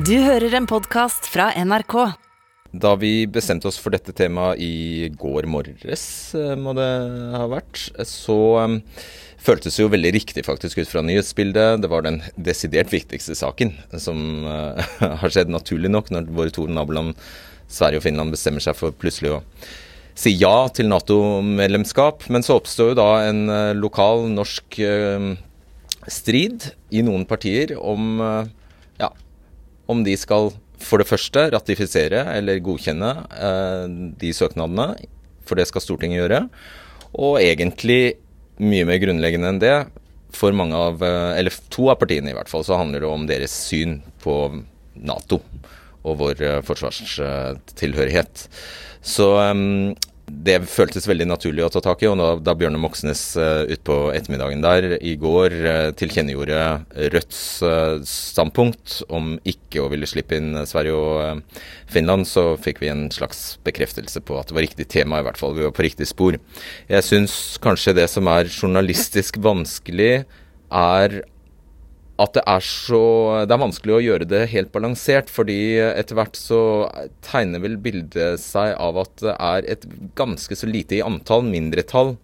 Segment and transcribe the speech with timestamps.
[0.00, 1.94] Du hører en podkast fra NRK.
[2.80, 6.04] Da vi bestemte oss for dette temaet i går morges,
[6.38, 6.86] eh, må det
[7.34, 8.76] ha vært, så um,
[9.42, 11.82] føltes det jo veldig riktig faktisk ut fra nyhetsbildet.
[11.82, 14.78] Det var den desidert viktigste saken som uh,
[15.20, 17.18] har skjedd naturlig nok når våre to naboland
[17.68, 19.42] Sverige og Finland bestemmer seg for plutselig å
[20.16, 22.24] si ja til Nato-medlemskap.
[22.32, 23.42] Men så oppstår jo da en
[23.76, 24.80] lokal norsk
[26.08, 28.16] strid i noen partier om,
[29.90, 33.86] om de skal for det første ratifisere eller godkjenne eh,
[34.20, 34.94] de søknadene,
[35.44, 36.44] for det skal Stortinget gjøre.
[37.20, 38.16] Og egentlig
[38.60, 39.74] mye mer grunnleggende enn det,
[40.36, 43.26] for mange av, eh, eller to av partiene i hvert fall, så handler det om
[43.28, 44.36] deres syn på
[45.00, 45.40] Nato
[46.00, 48.46] og vår eh, forsvarstilhørighet.
[49.00, 49.32] Så
[50.46, 52.08] det føltes veldig naturlig å ta tak i.
[52.10, 56.60] og Da, da Bjørne Moxnes uh, utpå ettermiddagen der i går uh, tilkjennegjorde
[57.14, 62.82] Rødts uh, standpunkt om ikke å ville slippe inn Sverige og uh, Finland, så fikk
[62.84, 65.56] vi en slags bekreftelse på at det var riktig tema, i hvert fall.
[65.58, 66.38] Vi var på riktig spor.
[66.90, 70.24] Jeg syns kanskje det som er journalistisk vanskelig,
[70.70, 71.22] er
[72.20, 73.02] at det er så
[73.48, 76.60] Det er vanskelig å gjøre det helt balansert, fordi etter hvert så
[77.24, 79.86] tegner vel bildet seg av at det er et
[80.18, 82.16] ganske så lite i antall mindretall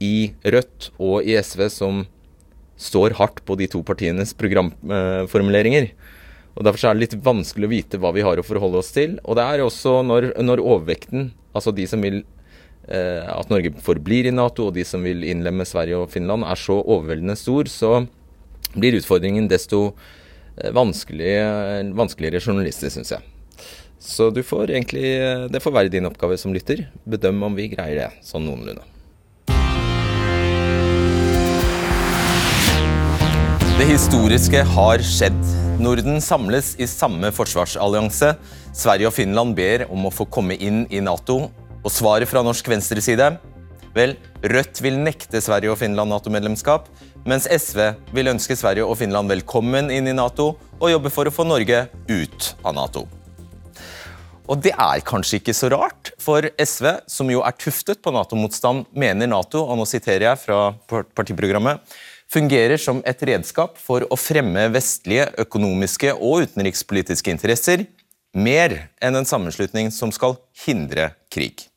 [0.00, 2.04] i Rødt og i SV som
[2.80, 5.90] står hardt på de to partienes programformuleringer.
[6.56, 9.18] Og Derfor er det litt vanskelig å vite hva vi har å forholde oss til.
[9.24, 12.22] Og det er også når, når overvekten, altså de som vil
[12.88, 16.60] eh, at Norge forblir i Nato, og de som vil innlemme Sverige og Finland, er
[16.60, 17.92] så overveldende stor, så
[18.74, 19.90] blir utfordringen desto
[20.60, 23.22] vanskelig, vanskeligere, vanskeligere journalister, syns jeg.
[24.00, 26.86] Så du får egentlig, eh, det får være din oppgave som lytter.
[27.04, 28.80] Bedøm om vi greier det sånn noenlunde.
[33.76, 35.40] Det historiske har skjedd.
[35.80, 38.34] Norden samles i samme forsvarsallianse.
[38.76, 41.50] Sverige og Finland ber om å få komme inn i Nato.
[41.84, 43.38] Og svaret fra norsk venstreside
[43.96, 44.14] Vel,
[44.46, 46.86] Rødt vil nekte Sverige og Finland Nato-medlemskap,
[47.28, 47.80] mens SV
[48.14, 51.86] vil ønske Sverige og Finland velkommen inn i Nato og jobbe for å få Norge
[52.08, 53.06] ut av Nato.
[54.50, 58.88] Og det er kanskje ikke så rart, for SV, som jo er tuftet på Nato-motstand,
[58.90, 60.72] mener Nato, og nå siterer jeg fra
[61.14, 61.84] partiprogrammet,
[62.30, 67.86] fungerer som et redskap for å fremme vestlige økonomiske og utenrikspolitiske interesser,
[68.34, 71.69] mer enn en sammenslutning som skal hindre krig.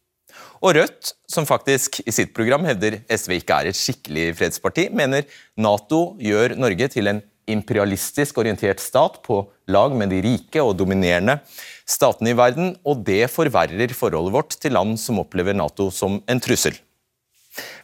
[0.64, 5.26] Og Rødt, som faktisk i sitt program hevder SV ikke er et skikkelig fredsparti, mener
[5.60, 7.20] Nato gjør Norge til en
[7.52, 11.36] imperialistisk orientert stat på lag med de rike og dominerende
[11.84, 16.44] statene i verden, og det forverrer forholdet vårt til land som opplever Nato som en
[16.44, 16.80] trussel.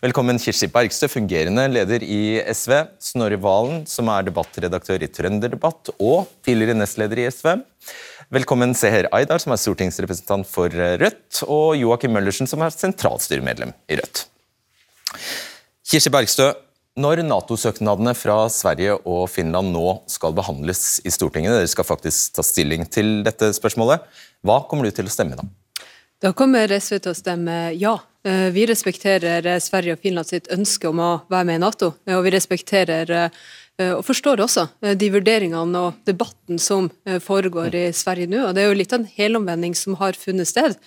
[0.01, 2.71] Velkommen Kirsti Bergstø, fungerende leder i SV.
[3.03, 7.59] Snorre Valen, som er debattredaktør i Trønderdebatt og tidligere nestleder i SV.
[8.29, 13.95] Velkommen Seher Aydar, som er stortingsrepresentant for Rødt, og Joakim Møllersen, som er sentralstyremedlem i
[13.97, 14.19] Rødt.
[15.89, 16.51] Kirsti Bergstø,
[17.01, 22.45] når Nato-søknadene fra Sverige og Finland nå skal behandles i Stortinget, dere skal faktisk ta
[22.45, 24.05] stilling til dette spørsmålet,
[24.45, 25.47] hva kommer du til å stemme da?
[26.21, 27.95] Da kommer SV til å stemme ja.
[28.27, 32.21] Eh, vi respekterer Sverige og Finland sitt ønske om å være med i Nato, og
[32.27, 33.35] vi respekterer eh, Eh,
[33.95, 38.41] og forstår også eh, de vurderingene og debatten som eh, foregår i Sverige nå.
[38.47, 40.77] og Det er jo litt av en helomvending som har funnet sted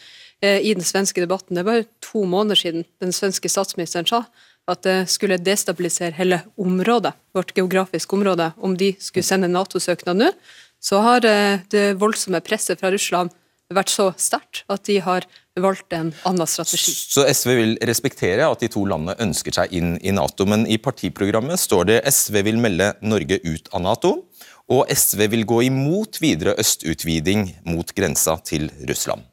[0.42, 1.54] i den svenske debatten.
[1.54, 4.24] Det var jo to måneder siden den svenske statsministeren sa
[4.66, 10.32] at det skulle destabilisere hele området, vårt geografiske område, om de skulle sende Nato-søknad nå.
[10.82, 13.30] Så har det voldsomme presset fra Russland
[13.76, 15.26] vært så sterkt at de har
[15.60, 16.94] valgt en annen strategi.
[16.94, 20.78] Så SV vil respektere at de to landene ønsker seg inn i Nato, men i
[20.80, 24.14] partiprogrammet står det SV vil melde Norge ut av Nato,
[24.72, 29.26] og SV vil gå imot videre østutviding mot grensa til Russland.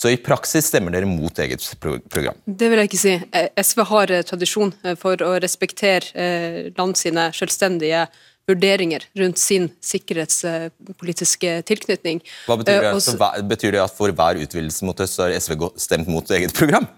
[0.00, 2.38] Så i praksis stemmer dere mot eget program?
[2.46, 3.12] Det vil jeg ikke si.
[3.36, 8.06] Eh, SV har eh, tradisjon eh, for å respektere land sine selvstendige
[8.50, 12.20] vurderinger rundt sin sikkerhetspolitiske tilknytning.
[12.46, 12.94] Hva betyr det?
[12.98, 13.18] Også,
[13.48, 16.90] betyr det at for hver utvidelse mot øst så har SV stemt mot eget program?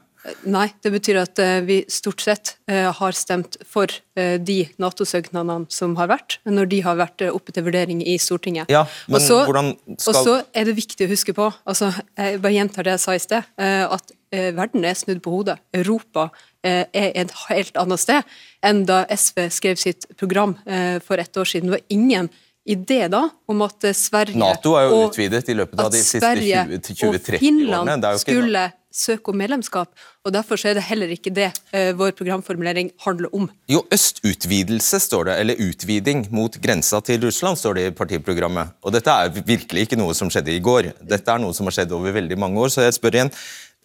[0.47, 6.37] Nei, det betyr at vi stort sett har stemt for de Nato-søknadene som har vært,
[6.47, 8.71] når de har vært oppe til vurdering i Stortinget.
[8.71, 10.13] Ja, men også, hvordan skal...
[10.13, 13.17] Og så er det viktig å huske på, altså, jeg bare gjentar det jeg sa
[13.19, 15.59] i sted, at verden er snudd på hodet.
[15.77, 16.31] Europa
[16.65, 18.29] er et helt annet sted
[18.65, 21.71] enn da SV skrev sitt program eh, for ett år siden.
[21.71, 22.31] Det var ingen
[22.65, 26.21] idé da om at eh, Sverige Nato er jo utvidet i løpet av de siste
[26.23, 27.41] 20-30 årene.
[27.43, 29.89] Finland skulle søke om medlemskap.
[30.23, 33.49] og Derfor så er det heller ikke det eh, vår programformulering handler om.
[33.73, 38.77] Jo, østutvidelse står det, eller utviding mot grensa til Russland, står det i partiprogrammet.
[38.85, 40.93] Og dette er virkelig ikke noe som skjedde i går.
[41.01, 42.75] Dette er noe som har skjedd over veldig mange år.
[42.75, 43.33] Så jeg spør igjen,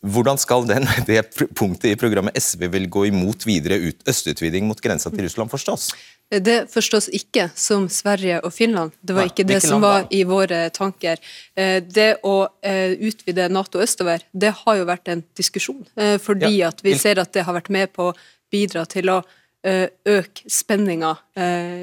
[0.05, 1.23] hvordan skal den, det
[1.57, 5.89] punktet i programmet SV vil gå imot videre ut, østutviding mot grensa til Russland forstås?
[6.27, 8.91] Det forstås ikke som Sverige og Finland.
[8.99, 11.21] Det var ikke det som var i våre tanker.
[11.55, 15.85] Eh, det å eh, utvide Nato østover, det har jo vært en diskusjon.
[15.95, 18.17] Eh, fordi at vi ser at det har vært med på å
[18.51, 19.21] bidra til å
[19.67, 21.09] øke spenninga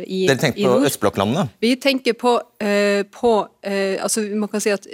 [0.07, 1.45] i, Dere tenker på østblokklandene?
[1.61, 2.33] Vi tenker på,
[3.13, 4.89] på altså Man kan si at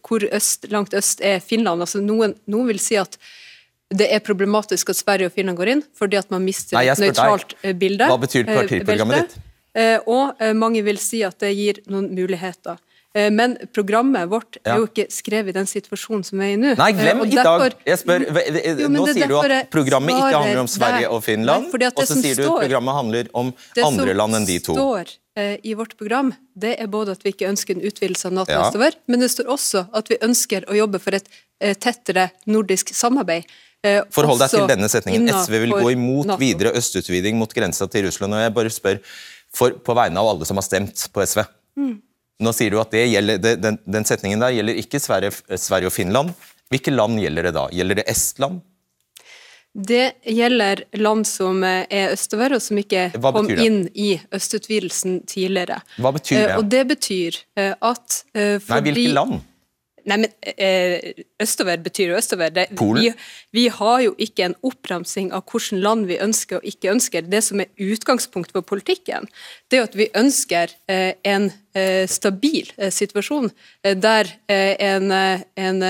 [0.00, 1.84] hvor øst, langt øst er Finland.
[1.84, 3.18] altså Noen, noen vil si at
[3.90, 7.02] det er problematisk at Sverige og Finland går inn, fordi at man mister Nei, et
[7.02, 8.06] nøytralt eh, bilde.
[8.06, 9.40] Hva betyr eh, partiprogrammet ditt?
[9.80, 12.78] Eh, og mange vil si at det gir noen muligheter.
[13.10, 16.74] Men programmet vårt er jo ikke skrevet i den situasjonen som vi er i nå.
[16.78, 17.74] Nei, glem i dag!
[17.88, 22.04] Jeg spør, jo, Nå sier du at programmet ikke handler om Sverige og Finland, og
[22.06, 23.50] så sier du at programmet handler om
[23.82, 24.76] andre land enn de to.
[24.76, 28.30] Det som står i vårt program, det er både at vi ikke ønsker en utvidelse
[28.30, 28.62] av Nato ja.
[28.68, 31.26] østover, men det står også at vi ønsker å jobbe for et
[31.82, 33.50] tettere nordisk samarbeid.
[33.80, 35.30] Eh, Forhold deg til denne setningen.
[35.32, 36.40] SV vil gå imot NATO.
[36.42, 38.34] videre østutviding mot grensa til Russland.
[38.34, 39.00] og jeg bare spør
[39.52, 41.44] for, På vegne av alle som har stemt på SV.
[41.76, 42.02] Mm.
[42.40, 45.94] Nå sier du at gjelder, det, den, den, setningen der gjelder ikke Sverige, Sverige og
[45.94, 46.32] Finland.
[46.72, 47.66] Hvilke land gjelder det da?
[47.74, 48.62] Gjelder det Estland?
[49.70, 55.78] Det gjelder land som eh, er østover, og som ikke kom inn i østutvidelsen tidligere.
[56.00, 56.48] Hva betyr det?
[56.48, 59.38] Eh, og det betyr at fordi Nei, hvilke land?
[60.08, 62.52] Nei, men eh, Østover betyr jo østover.
[62.54, 63.10] Det, vi,
[63.56, 67.26] vi, har jo ikke en oppramsing av hvilke land vi ønsker og ikke ønsker.
[67.30, 69.28] Det som er utgangspunktet for politikken,
[69.70, 73.50] det er at vi ønsker eh, en eh, stabil eh, situasjon
[73.82, 75.82] der en, en,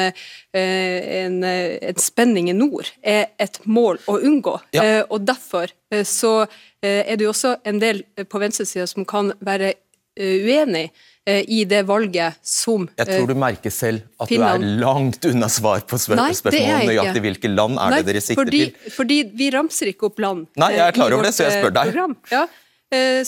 [0.55, 4.57] en, en, spenning i nord er et mål å unngå.
[4.77, 5.05] Ja.
[5.09, 5.73] og Derfor
[6.07, 6.35] så
[6.81, 9.75] er det jo også en del på venstresida som kan være
[10.21, 14.65] uenig Eh, i det valget som Jeg tror du merker selv at Finland.
[14.65, 18.09] du er langt unna svar på spør Nei, spørsmålet nøyaktig hvilke land er Nei, det
[18.09, 18.95] dere sikter fordi, til.
[18.97, 20.47] Fordi vi ramser ikke opp land.
[20.59, 21.93] Nei, jeg er klar over det, så jeg spør deg.
[21.93, 22.17] Program.
[22.33, 22.47] Ja.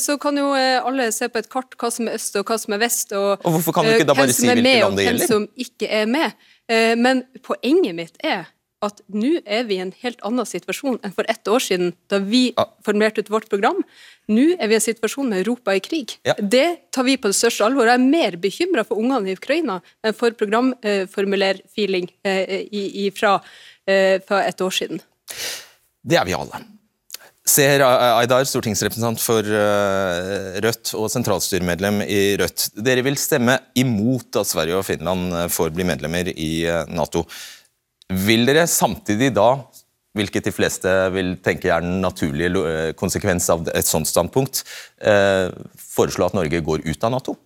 [0.00, 2.74] Så kan jo alle se på et kart hva som er øst og hva som
[2.74, 5.28] er vest, og, og hvorfor kan du ikke da bare si hvilke land det gjelder?
[5.28, 6.34] Hvem som ikke er med.
[6.98, 8.48] Men poenget mitt er
[8.82, 12.18] at nå er vi i en helt annen situasjon enn for ett år siden, da
[12.22, 12.66] vi ja.
[12.86, 13.78] formulerte ut vårt program.
[14.32, 16.16] Nå er vi i en situasjon med Europa i krig.
[16.26, 16.34] Ja.
[16.38, 17.88] Det tar vi på det største alvor.
[17.88, 23.38] Jeg er mer bekymra for ungene i Ukraina enn for programformulerfeeling eh, fra,
[23.86, 25.02] eh, fra et år siden.
[26.02, 26.64] Det er vi alle.
[27.42, 32.68] Seher Aydar, stortingsrepresentant for eh, Rødt og sentralstyremedlem i Rødt.
[32.78, 36.52] Dere vil stemme imot at Sverige og Finland får bli medlemmer i
[36.90, 37.26] Nato.
[38.12, 39.48] Vil dere samtidig da,
[40.16, 44.64] hvilket de fleste vil tenke er den naturlige eh, konsekvens av et sånt standpunkt,
[45.00, 45.48] eh,
[45.94, 47.36] foreslå at Norge går ut av Nato?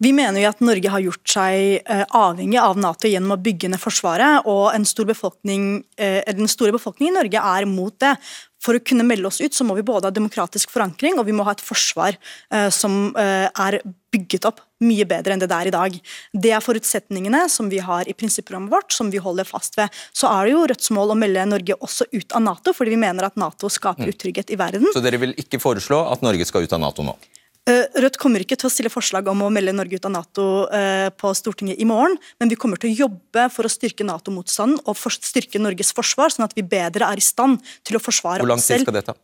[0.00, 3.68] Vi mener jo at Norge har gjort seg eh, avhengig av Nato gjennom å bygge
[3.68, 8.14] ned Forsvaret, og stor den store befolkningen i Norge er mot det.
[8.60, 11.36] For å kunne melde oss ut, så må vi både ha demokratisk forankring og vi
[11.36, 12.18] må ha et forsvar
[12.76, 13.78] som er
[14.12, 15.96] bygget opp mye bedre enn det det er i dag.
[16.44, 19.92] Det er forutsetningene som vi har i prinsipprogrammet vårt, som vi holder fast ved.
[20.12, 23.02] Så er det jo Rødts mål å melde Norge også ut av Nato, fordi vi
[23.04, 24.14] mener at Nato skaper mm.
[24.14, 24.88] utrygghet i verden.
[24.94, 27.16] Så dere vil ikke foreslå at Norge skal ut av Nato nå?
[27.68, 30.44] Eh, Rødt kommer ikke til å stille forslag om å melde Norge ut av Nato
[30.72, 34.80] eh, på Stortinget i morgen, men vi kommer til å jobbe for å styrke Nato-motstanden
[34.88, 38.46] og styrke Norges forsvar, sånn at vi bedre er i stand til å forsvare oss
[38.46, 38.48] selv.
[38.48, 39.16] Hvor lang tid skal det ta?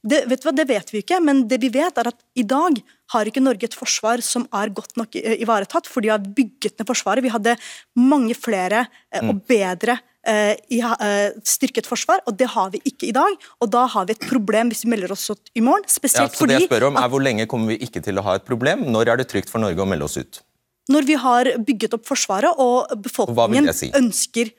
[0.00, 2.78] Det vet, hva, det vet vi ikke, men det vi vet er at i dag
[3.12, 6.88] har ikke Norge et forsvar som er godt nok ivaretatt, for de har bygget ned
[6.88, 7.24] Forsvaret.
[7.26, 7.58] Vi hadde
[8.00, 9.44] mange flere eh, og mm.
[9.50, 13.36] bedre eh, eh, styrket forsvar, og det har vi ikke i dag.
[13.60, 15.86] Og da har vi et problem hvis vi melder oss ut i morgen.
[15.88, 18.24] Spesielt ja, så det jeg spør om er Hvor lenge kommer vi ikke til å
[18.26, 18.86] ha et problem?
[18.90, 20.42] Når er det trygt for Norge å melde oss ut?
[20.90, 23.92] Når vi har bygget opp Forsvaret og befolkningen si?
[23.94, 24.50] ønsker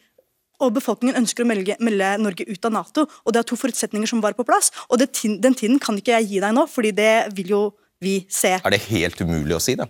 [0.62, 3.08] og befolkningen ønsker å melde, melde, Norge ut av Nato.
[3.26, 4.70] og Det er to forutsetninger som var på plass.
[4.90, 5.10] og det,
[5.42, 7.62] Den tiden kan ikke jeg gi deg nå, fordi det vil jo
[8.02, 8.60] vi se.
[8.62, 9.90] Er det helt umulig å si det?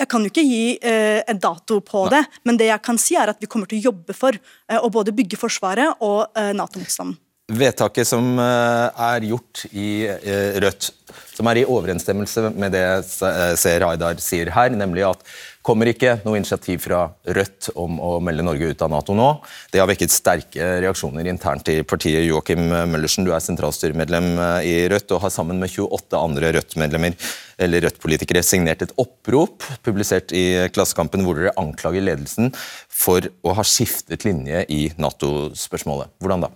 [0.00, 2.14] Jeg kan jo ikke gi eh, en dato på Nei.
[2.16, 4.78] det, men det jeg kan si er at vi kommer til å jobbe for eh,
[4.80, 7.18] å både bygge Forsvaret og eh, Nato-motstanden.
[7.50, 10.92] Vedtaket som eh, er gjort i eh, Rødt,
[11.34, 15.24] som er i overensstemmelse med det Seher Haidar sier her, nemlig at
[15.66, 17.02] kommer ikke noe initiativ fra
[17.36, 19.28] Rødt om å melde Norge ut av Nato nå.
[19.72, 22.24] Det har vekket sterke reaksjoner internt i partiet.
[22.24, 24.32] Joakim Møllersen, du er sentralstyremedlem
[24.66, 30.32] i Rødt og har sammen med 28 andre Rødt-medlemmer eller Rødt-politikere signert et opprop publisert
[30.32, 32.54] i Klassekampen hvor dere anklager ledelsen
[32.88, 36.16] for å ha skiftet linje i Nato-spørsmålet.
[36.24, 36.54] Hvordan da?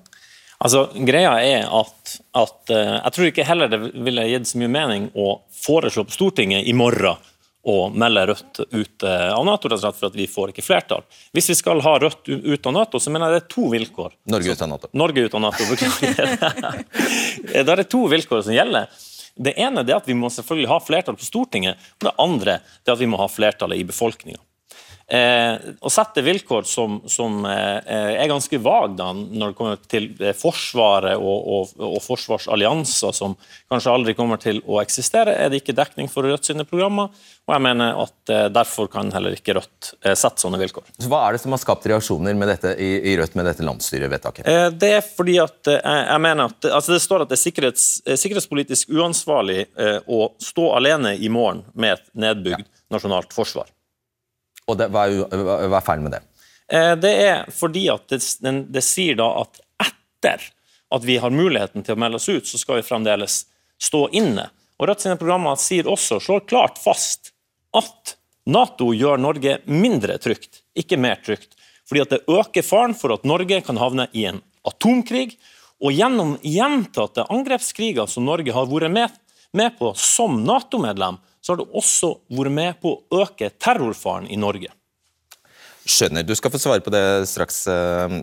[0.65, 4.73] Altså, Greia er at, at uh, jeg tror ikke heller det ville gitt så mye
[4.73, 7.21] mening å foreslå på Stortinget i morgen
[7.65, 10.65] å melde Rødt ut uh, av Nato, rett og slett for at vi får ikke
[10.65, 11.05] flertall.
[11.37, 14.17] Hvis vi skal ha Rødt ut av Nato, så mener jeg det er to vilkår.
[14.33, 14.93] Norge ut av Nato.
[15.05, 16.85] Norge ut av Nato, beklager.
[17.69, 18.89] det er to vilkår som gjelder.
[19.35, 22.93] Det ene er at vi må selvfølgelig ha flertall på Stortinget, og det andre er
[22.95, 24.41] at vi må ha flertallet i befolkninga.
[25.07, 30.33] Eh, å sette vilkår som, som eh, er ganske vage når det kommer til eh,
[30.33, 33.35] Forsvaret og, og, og, forsvarsallianser som
[33.69, 37.13] kanskje aldri kommer til å eksistere, er det ikke dekning for Rødt sine programmer.
[37.45, 40.89] og jeg mener at eh, Derfor kan heller ikke Rødt eh, sette sånne vilkår.
[40.97, 43.69] Så Hva er det som har skapt reaksjoner med dette, i, i, Rødt med dette
[43.69, 44.49] landsstyrevedtaket?
[44.49, 47.87] Eh, det er fordi at jeg mener at, altså Det står at det er sikkerhets,
[48.09, 49.67] sikkerhetspolitisk uansvarlig
[50.09, 53.69] å stå alene i morgen med et nedbygd nasjonalt forsvar.
[54.71, 56.23] Og det, hva, er, hva, er, feil med det?
[56.73, 58.21] Eh, det er fordi at det,
[58.73, 60.47] det, sier da at etter
[60.95, 63.45] at vi har muligheten til å melde oss ut, så skal vi fremdeles
[63.83, 64.49] stå inne.
[64.79, 67.33] Og Rødt sine programmer sier også, slår klart fast
[67.77, 68.17] at
[68.51, 71.57] Nato gjør Norge mindre trygt, ikke mer trygt.
[71.89, 75.35] Fordi at det øker faren for at Norge kan havne i en atomkrig.
[75.85, 79.17] Og gjennom gjentatte angrepskriger som Norge har vært med,
[79.53, 84.41] med på som Nato-medlem, så har det også vært med på å øke terrorfaren i
[84.41, 84.73] Norge.
[85.85, 86.25] Skjønner.
[86.25, 87.59] Du skal få svare på det straks.
[87.69, 88.15] Eh,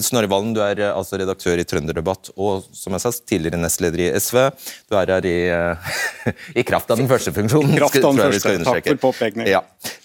[0.00, 4.06] Snorre Valen, du er eh, altså redaktør i Trønderdebatt og som jeg sa, tidligere nestleder
[4.06, 4.38] i SV.
[4.88, 5.92] Du er her i, eh,
[6.62, 7.76] i kraft av den første funksjonen.
[7.76, 9.52] Kraft av den første, Takk for påpekningen.
[9.52, 9.60] Ja.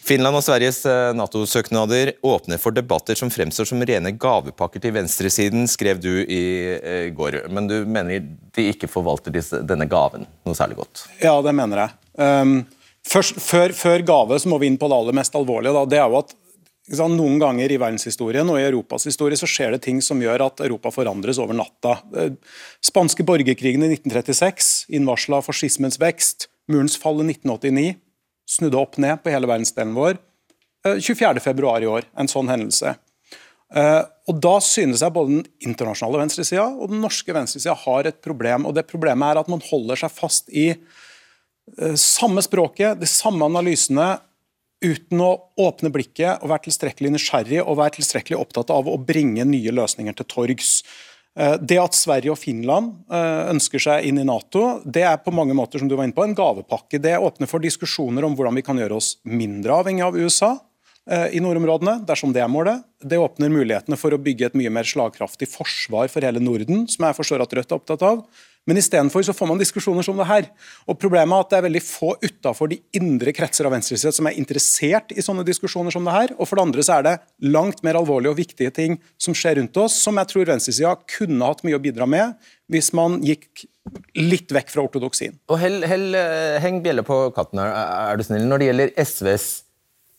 [0.06, 0.84] Finland og Sveriges
[1.16, 6.44] Nato-søknader åpner for debatter som fremstår som rene gavepakker til venstresiden, skrev du i
[7.16, 7.46] går.
[7.48, 11.08] Men du mener de ikke forvalter disse, denne gaven noe særlig godt?
[11.24, 12.02] Ja, det mener jeg.
[12.16, 12.64] Um,
[13.08, 15.76] først, før, før, gave så må vi inn på det aller mest alvorlige.
[15.76, 15.86] Da.
[15.92, 16.36] Det er jo at
[17.10, 20.66] noen ganger i verdenshistorien og i Europas historie så skjer det ting som gjør at
[20.68, 21.98] Europa forandres over natta.
[22.16, 22.36] Eh,
[22.84, 26.50] spanske borgerkrigen i 1936 innvarsla fascismens vekst.
[26.70, 27.96] Murens fall i 1989
[28.46, 30.22] snudde opp ned på hele verdensdelen vår.
[30.86, 32.94] 24.2 eh, i år, en sånn hendelse.
[33.74, 38.22] Eh, og Da synes jeg både den internasjonale venstresida og den norske venstresida har et
[38.22, 38.66] problem.
[38.66, 40.74] og det Problemet er at man holder seg fast i
[42.00, 44.16] samme språket, de samme analysene,
[44.86, 45.32] uten å
[45.62, 50.18] åpne blikket og være tilstrekkelig nysgjerrig og være tilstrekkelig opptatt av å bringe nye løsninger
[50.20, 50.78] til torgs.
[51.40, 55.34] Eh, det at Sverige og Finland eh, ønsker seg inn i Nato, det er på
[55.36, 57.02] mange måter som du var inne på, en gavepakke.
[57.04, 60.54] Det åpner for diskusjoner om hvordan vi kan gjøre oss mindre avhengig av USA
[61.10, 62.86] eh, i nordområdene, dersom det er målet.
[63.04, 67.08] Det åpner mulighetene for å bygge et mye mer slagkraftig forsvar for hele Norden, som
[67.10, 68.24] jeg forstår at Rødt er opptatt av.
[68.66, 70.48] Men istedenfor får man diskusjoner som det her.
[70.90, 74.30] Og Problemet er at det er veldig få utafor de indre kretser av venstresiden som
[74.30, 76.34] er interessert i sånne diskusjoner som det her.
[76.40, 79.60] Og for det andre så er det langt mer alvorlige og viktige ting som skjer
[79.60, 82.34] rundt oss, som jeg tror venstresida kunne hatt mye å bidra med
[82.74, 83.68] hvis man gikk
[84.18, 85.38] litt vekk fra ortodoksien.
[85.52, 87.70] Og hell, hell, eh, Heng bjelle på katten her,
[88.10, 88.48] er du snill.
[88.50, 89.48] Når det gjelder SVs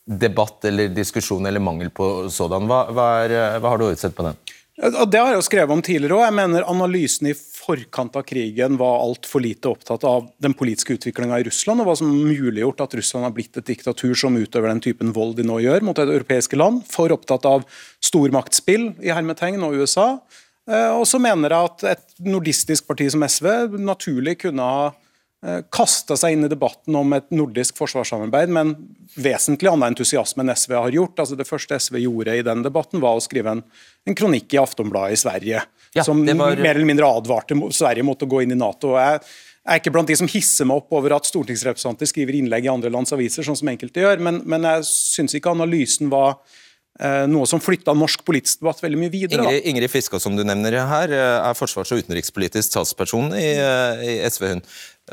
[0.07, 4.23] debatt eller diskusjon eller mangel på sådan, hva, hva, er, hva har du utsett på
[4.23, 4.39] den?
[4.77, 6.27] Det har jeg jo skrevet om tidligere òg.
[6.27, 11.39] Jeg mener analysen i forkant av krigen var altfor lite opptatt av den politiske utviklinga
[11.41, 14.83] i Russland, og hva som muliggjort at Russland har blitt et diktatur som utøver den
[14.85, 16.83] typen vold de nå gjør mot et europeiske land.
[16.93, 17.65] For opptatt av
[18.05, 20.11] stormaktsspill i hermetegn og USA.
[20.69, 24.87] Eh, og så mener jeg at et nordistisk parti som SV naturlig kunne ha
[25.69, 28.71] kasta seg inn i debatten om et nordisk forsvarssamarbeid med en
[29.21, 31.21] vesentlig annen entusiasme enn SV har gjort.
[31.21, 33.61] Altså det første SV gjorde i den debatten, var å skrive en,
[34.07, 35.61] en kronikk i Aftonbladet i Sverige.
[35.93, 36.57] Ja, som var...
[36.57, 38.95] mer eller mindre advarte Sverige mot å gå inn i Nato.
[38.97, 42.73] Jeg er ikke blant de som hisser meg opp over at stortingsrepresentanter skriver innlegg i
[42.73, 46.39] andre lands aviser, sånn som enkelte gjør, men, men jeg syns ikke analysen var
[46.97, 49.43] Eh, noe som flytta norsk politisk debatt veldig mye videre.
[49.43, 54.01] Ingrid, Ingrid Fiskå, som du nevner her, eh, er forsvars- og utenrikspolitisk talsperson i, eh,
[54.01, 54.47] i, SV.
[54.49, 54.61] hun,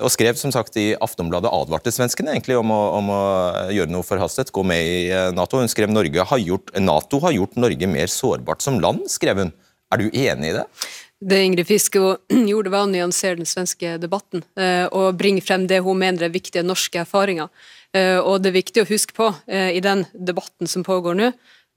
[0.03, 3.21] Og skrev som sagt i Aftonbladet advarte svenskene egentlig om å, om å,
[3.71, 4.99] gjøre noe forhastet, gå med i
[5.37, 5.61] Nato.
[5.63, 9.55] Hun skrev Norge har gjort, Nato har gjort Norge mer sårbart som land, skrev hun.
[9.95, 10.65] Er du enig i det?
[11.25, 14.43] Det Ingrid Fiske gjorde, var å nyansere den svenske debatten
[14.91, 17.53] og bringe frem det hun mener er viktige norske erfaringer.
[17.95, 21.31] Og det er viktig å huske på i den debatten som pågår nå,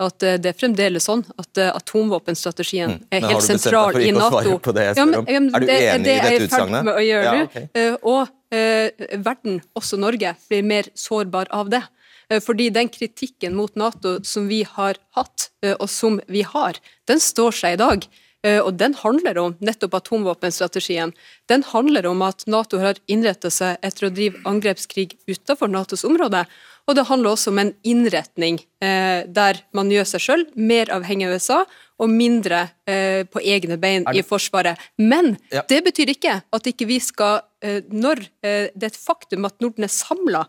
[0.03, 3.05] at det er fremdeles sånn at atomvåpenstrategien mm.
[3.17, 4.59] er helt sentral i Nato.
[4.69, 6.91] Det ja, men, ja, er du enig i dette utsagnet?
[7.07, 7.65] Ja, okay.
[8.03, 11.81] Og uh, verden, også Norge, blir mer sårbar av det.
[12.29, 16.77] Uh, fordi den kritikken mot Nato som vi har hatt, uh, og som vi har,
[17.09, 18.09] den står seg i dag.
[18.45, 21.13] Eh, og den handler om nettopp atomvåpenstrategien.
[21.49, 26.45] Den handler om at Nato har innrettet seg etter å drive angrepskrig utenfor Natos område.
[26.88, 31.27] Og det handler også om en innretning eh, der man gjør seg sjøl mer avhengig
[31.27, 31.58] av USA
[32.00, 34.79] og mindre eh, på egne bein i Forsvaret.
[34.96, 35.65] Men ja.
[35.67, 39.58] det betyr ikke at ikke vi skal, eh, når eh, det er et faktum at
[39.63, 40.46] Norden er samla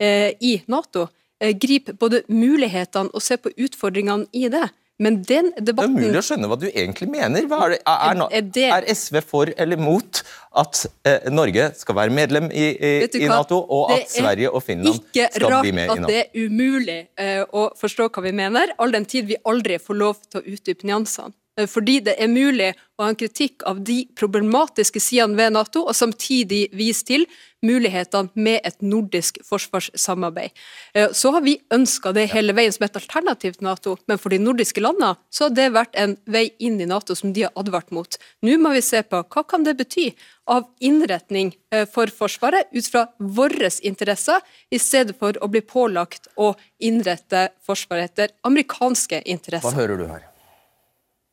[0.00, 1.08] eh, i Nato,
[1.56, 4.66] gripe både mulighetene og se på utfordringene i det.
[5.00, 7.46] Men den debatten Det er umulig å skjønne hva du egentlig mener.
[7.48, 10.20] Er, er, er, er, SV for eller mot
[10.60, 15.56] at eh, Norge skal være medlem i, i, Nato, og at Sverige og Finland skal
[15.64, 16.10] bli med i Nato?
[16.10, 18.92] Det er ikke rart at det er umulig eh, å forstå hva vi mener, all
[18.92, 21.32] den tid vi aldri får lov til å utdype nyansene.
[21.58, 25.86] Eh, fordi det er mulig å ha en kritikk av de problematiske sidene ved Nato,
[25.88, 27.24] og samtidig vise til
[27.64, 30.52] mulighetene med et nordisk forsvarssamarbeid.
[30.94, 34.32] Eh, så har vi ønska det hele veien som et alternativ til Nato, men for
[34.32, 37.54] de nordiske landene så har det vært en vei inn i Nato som de har
[37.60, 38.20] advart mot.
[38.46, 40.10] Nå må vi se på hva kan det bety
[40.50, 44.40] av innretning eh, for Forsvaret ut fra våre interesser,
[44.70, 49.68] i stedet for å bli pålagt å innrette Forsvaret etter amerikanske interesser.
[49.70, 50.29] Hva hører du her?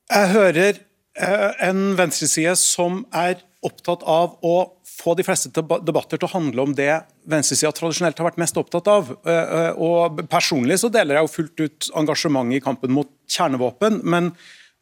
[0.07, 0.79] Jeg hører
[1.19, 4.55] eh, en venstreside som er opptatt av å
[4.97, 6.91] få de fleste debatter til å handle om det
[7.29, 9.11] venstresida tradisjonelt har vært mest opptatt av.
[9.27, 14.01] Eh, eh, og Personlig så deler jeg jo fullt ut engasjementet i kampen mot kjernevåpen.
[14.07, 14.31] Men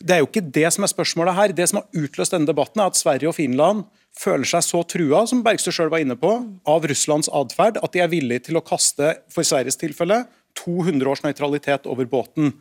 [0.04, 1.56] det er jo ikke det som er spørsmålet her.
[1.58, 5.26] Det som har utløst denne debatten, er at Sverige og Finland føler seg så trua,
[5.28, 6.32] som Bergstø sjøl var inne på,
[6.72, 10.22] av Russlands atferd at de er villige til å kaste, for Sveriges tilfelle,
[10.62, 12.54] 200 års nøytralitet over båten.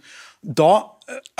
[0.44, 0.72] Da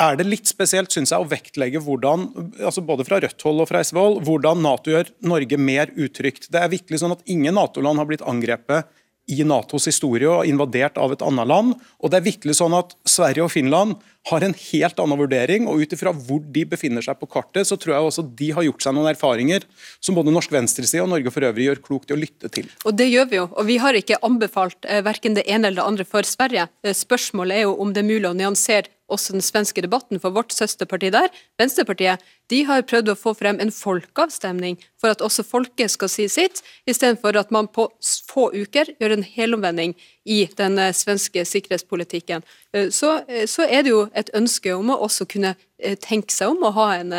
[0.00, 2.26] er det litt spesielt synes jeg, å vektlegge hvordan,
[2.64, 6.48] altså både fra Rødt og fra SV hvordan Nato gjør Norge mer utrygt.
[6.52, 8.88] Det er virkelig sånn at Ingen Nato-land har blitt angrepet
[9.30, 11.76] i Natos historie og invadert av et annet land.
[12.02, 13.96] Og det er virkelig sånn at Sverige og Finland
[14.30, 15.68] har en helt annen vurdering.
[15.68, 18.66] og Ut ifra hvor de befinner seg på kartet, så tror jeg også de har
[18.66, 19.66] gjort seg noen erfaringer
[20.00, 22.68] som både norsk venstreside og Norge for øvrig gjør klokt i å lytte til.
[22.84, 23.48] Og Det gjør vi jo.
[23.52, 26.68] og Vi har ikke anbefalt eh, verken det ene eller det andre for Sverige.
[26.84, 30.34] Eh, spørsmålet er jo om det er mulig å nyansere også den svenske debatten, for
[30.34, 31.30] vårt søsterparti der,
[31.60, 36.26] Venstrepartiet, de har prøvd å få frem en folkeavstemning for at også folket skal si
[36.28, 37.88] sitt, istedenfor at man på
[38.28, 39.94] få uker gjør en helomvending
[40.24, 42.44] i den eh, svenske sikkerhetspolitikken.
[42.72, 45.54] Eh, så, eh, så, er det jo et ønske om å også kunne
[46.00, 47.10] tenke seg om og ha en,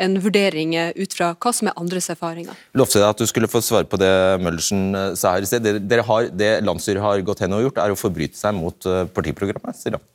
[0.00, 2.56] en vurdering ut fra hva som er andres erfaringer.
[2.78, 4.08] Lovte deg at du skulle få svare på det
[4.40, 5.66] Møllersen sa her i sted.
[5.84, 9.76] Dere har, det landsstyret har gått hen og gjort, er å forbryte seg mot partiprogrammet,
[9.76, 10.06] sier han.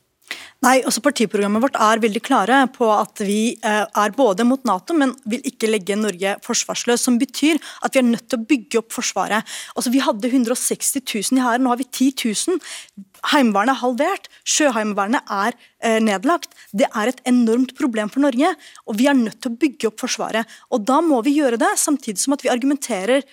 [0.60, 4.92] Nei, også Partiprogrammet vårt er veldig klare på at vi eh, er både mot Nato,
[4.96, 7.00] men vil ikke legge Norge forsvarsløs.
[7.06, 9.46] Som betyr at vi er nødt til å bygge opp Forsvaret.
[9.74, 12.12] Altså, Vi hadde 160 000 i hæren, nå har vi 10
[12.52, 12.60] 000.
[13.32, 16.52] Heimevernet er halvert, Sjøheimevernet er eh, nedlagt.
[16.76, 18.52] Det er et enormt problem for Norge,
[18.84, 20.58] og vi er nødt til å bygge opp Forsvaret.
[20.68, 23.24] Og Da må vi gjøre det, samtidig som at vi argumenterer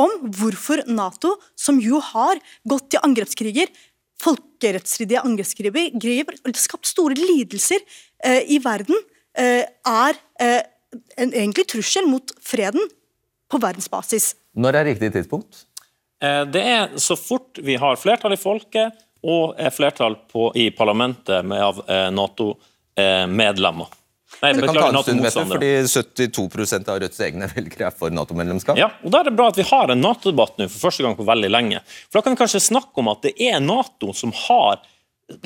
[0.00, 3.70] om hvorfor Nato, som jo har gått til angrepskriger,
[4.20, 7.80] folkerettsstridige angrepskriger, skapt store lidelser
[8.24, 8.98] eh, i verden,
[9.38, 10.60] eh, er eh,
[11.20, 12.82] en egentlig trussel mot freden
[13.50, 14.34] på verdensbasis.
[14.58, 15.64] Når er riktig tidspunkt?
[16.22, 21.44] Eh, det er så fort vi har flertall i folket og flertall på, i parlamentet
[21.44, 23.99] med, av eh, Nato-medlemmer.
[24.40, 28.78] Nei, det kan ta en stund, fordi 72% av Rødts egne velgere er for Nato-medlemskap.
[28.80, 31.18] Ja, og Da er det bra at vi har en Nato-debatt nå for første gang
[31.18, 31.82] på veldig lenge.
[32.08, 34.80] For Da kan vi kanskje snakke om at det er Nato som har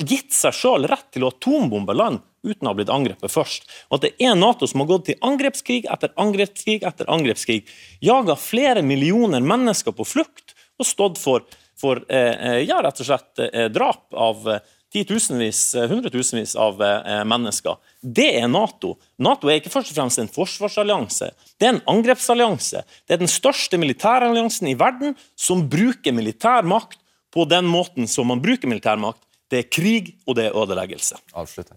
[0.01, 3.67] gitt seg sjøl rett til å atombombe land uten å ha blitt angrepet først.
[3.89, 7.65] Og at det er Nato som har gått til angrepskrig etter angrepskrig etter angrepskrig,
[8.05, 11.45] jaga flere millioner mennesker på flukt og stått for,
[11.79, 14.63] for eh, ja, rett og slett eh, drap av eh,
[14.95, 16.79] titusenvis, hundretusenvis av
[17.27, 17.75] mennesker.
[18.05, 18.93] Det er Nato.
[19.17, 22.83] Nato er ikke først og fremst en forsvarsallianse, det er en angrepsallianse.
[23.07, 26.99] Det er den største militæralliansen i verden som bruker militær makt
[27.33, 29.23] på den måten som man bruker militær makt.
[29.49, 31.17] Det er krig, og det er ødeleggelse.
[31.37, 31.73] Avslutt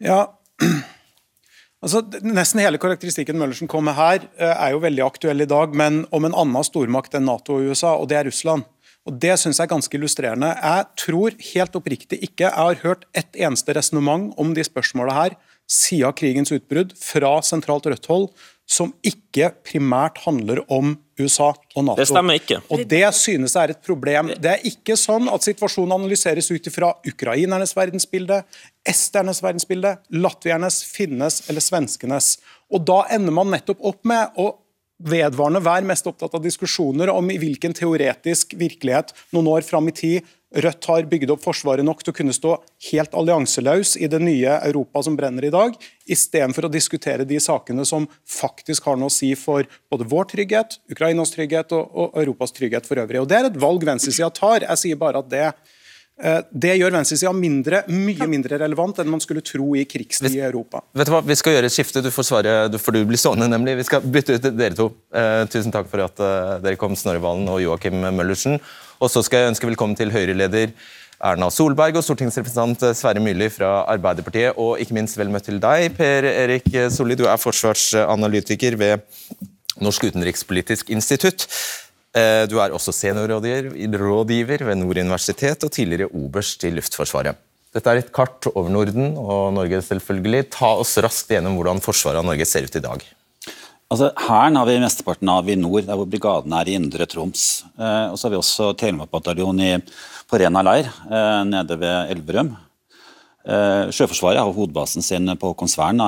[0.00, 0.26] Ja,
[1.84, 5.76] altså Nesten hele karakteristikken Møllersen kom med her, eh, er jo veldig aktuell i dag,
[5.76, 8.68] men om en annen stormakt enn Nato og USA, og det er Russland.
[9.08, 10.50] Og Det synes jeg er ganske illustrerende.
[10.60, 15.38] Jeg tror helt oppriktig ikke jeg har hørt et eneste resonnement om de spørsmåla her
[15.70, 18.28] siden krigens utbrudd fra sentralt Rødt hold
[18.70, 21.98] som ikke primært handler om USA og Nato.
[21.98, 22.60] Det stemmer ikke.
[22.70, 24.30] Og Det synes jeg er et problem.
[24.38, 28.42] Det er ikke sånn at situasjonen analyseres ut fra ukrainernes verdensbilde,
[28.86, 32.36] esternes verdensbilde, latviernes, finnes eller svenskenes.
[32.70, 34.52] Og Da ender man nettopp opp med å
[35.00, 39.96] vedvarende være mest opptatt av diskusjoner om i hvilken teoretisk virkelighet noen år fram i
[39.96, 42.56] tid Rødt har bygd opp Forsvaret nok til å kunne stå
[42.88, 45.76] helt allianseløs i det nye Europa som brenner i dag,
[46.10, 50.80] istedenfor å diskutere de sakene som faktisk har noe å si for både vår trygghet,
[50.90, 53.22] Ukrainas trygghet og, og Europas trygghet for øvrig.
[53.22, 54.66] Og Det er et valg venstresida tar.
[54.66, 55.46] Jeg sier bare at det
[56.50, 60.82] det gjør venstresida mindre, mye mindre relevant enn man skulle tro i krigstid i Europa.
[60.96, 62.02] Vet du hva, Vi skal gjøre et skifte.
[62.04, 63.78] Du får svare, du får du bli stående, nemlig.
[63.80, 64.90] Vi skal bytte ut dere to.
[65.16, 68.60] Eh, tusen takk for at uh, dere kom, Snorre Valen og Joakim Møllersen.
[69.00, 70.74] Og så skal jeg ønske velkommen til Høyre-leder
[71.20, 74.56] Erna Solberg og stortingsrepresentant Sverre Myrli fra Arbeiderpartiet.
[74.60, 77.16] Og ikke minst vel møtt til deg, Per Erik Solli.
[77.16, 79.04] Du er forsvarsanalytiker ved
[79.80, 81.46] Norsk utenrikspolitisk institutt.
[82.10, 87.38] Eh, du er også seniorrådgiver ved Nord universitet og tidligere oberst i Luftforsvaret.
[87.70, 90.48] Dette er et kart over Norden og Norge, selvfølgelig.
[90.50, 93.04] Ta oss raskt gjennom hvordan forsvaret av Norge ser ut i dag.
[93.90, 97.62] Altså, Hæren har vi mesteparten av i nord, der hvor brigaden er i Indre Troms.
[97.78, 99.86] Eh, og så har vi også Telemarkbataljonen
[100.30, 102.52] på Rena leir, eh, nede ved Elverum.
[103.40, 106.02] Eh, Sjøforsvaret har hovedbasen sin på Konsvern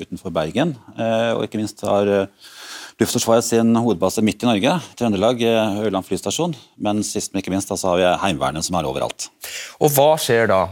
[0.00, 0.74] utenfor Bergen.
[0.98, 2.48] Eh, og ikke minst har eh,
[2.98, 6.56] Luftforsvaret sin hovedbase midt i Norge, Trøndelag, eh, Ørland flystasjon.
[6.82, 9.28] Men sist, men ikke minst, så har vi Heimevernet som er overalt.
[9.78, 10.62] Og Hva skjer da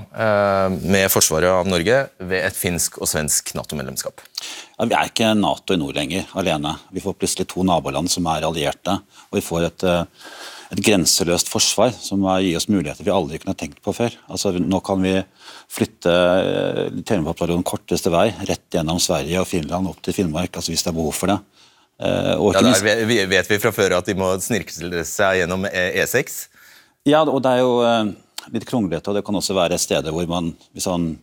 [0.83, 4.25] med forsvaret av Norge ved et finsk og svensk Nato-medlemskap?
[4.77, 6.75] Ja, vi er ikke Nato i nord lenger, alene.
[6.93, 8.99] Vi får plutselig to naboland som er allierte.
[9.31, 10.05] Og vi får et, eh,
[10.73, 14.13] et grenseløst forsvar som gir oss muligheter vi aldri kunne tenkt på før.
[14.29, 15.25] Altså, nå kan vi
[15.71, 20.83] flytte eh, Telemarkbataljonen korteste vei rett gjennom Sverige og Finland opp til Finnmark altså hvis
[20.83, 21.41] det er behov for det.
[21.97, 24.75] Uh, ja, der vet vi fra før at de må snirke
[25.09, 26.43] seg gjennom E6?
[27.07, 28.11] E ja, og det er jo uh,
[28.53, 31.15] litt kronglete, og det kan også være steder hvor man hvis man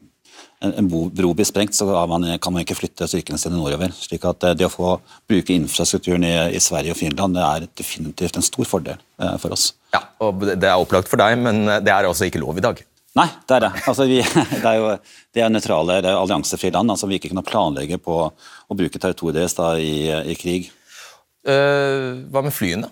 [0.63, 3.91] en bro blir sprengt, så man, kan man ikke flytte styrkene sine nordover.
[3.95, 4.95] slik at eh, Det å få
[5.29, 9.55] bruke infrastrukturen i, i Sverige og Finland det er definitivt en stor fordel eh, for
[9.55, 9.71] oss.
[9.95, 12.65] Ja, og Det er opplagt for deg, men eh, det er altså ikke lov i
[12.65, 12.79] dag?
[13.13, 13.71] Nei, det er det.
[13.86, 14.21] Altså, vi,
[14.63, 14.89] det er jo
[15.34, 16.93] det er nøytrale, alliansefrie land.
[16.93, 20.71] altså Vi ikke kunne planlegge på å bruke territoriet deres da, i, i krig.
[21.43, 22.89] Uh, hva med flyene?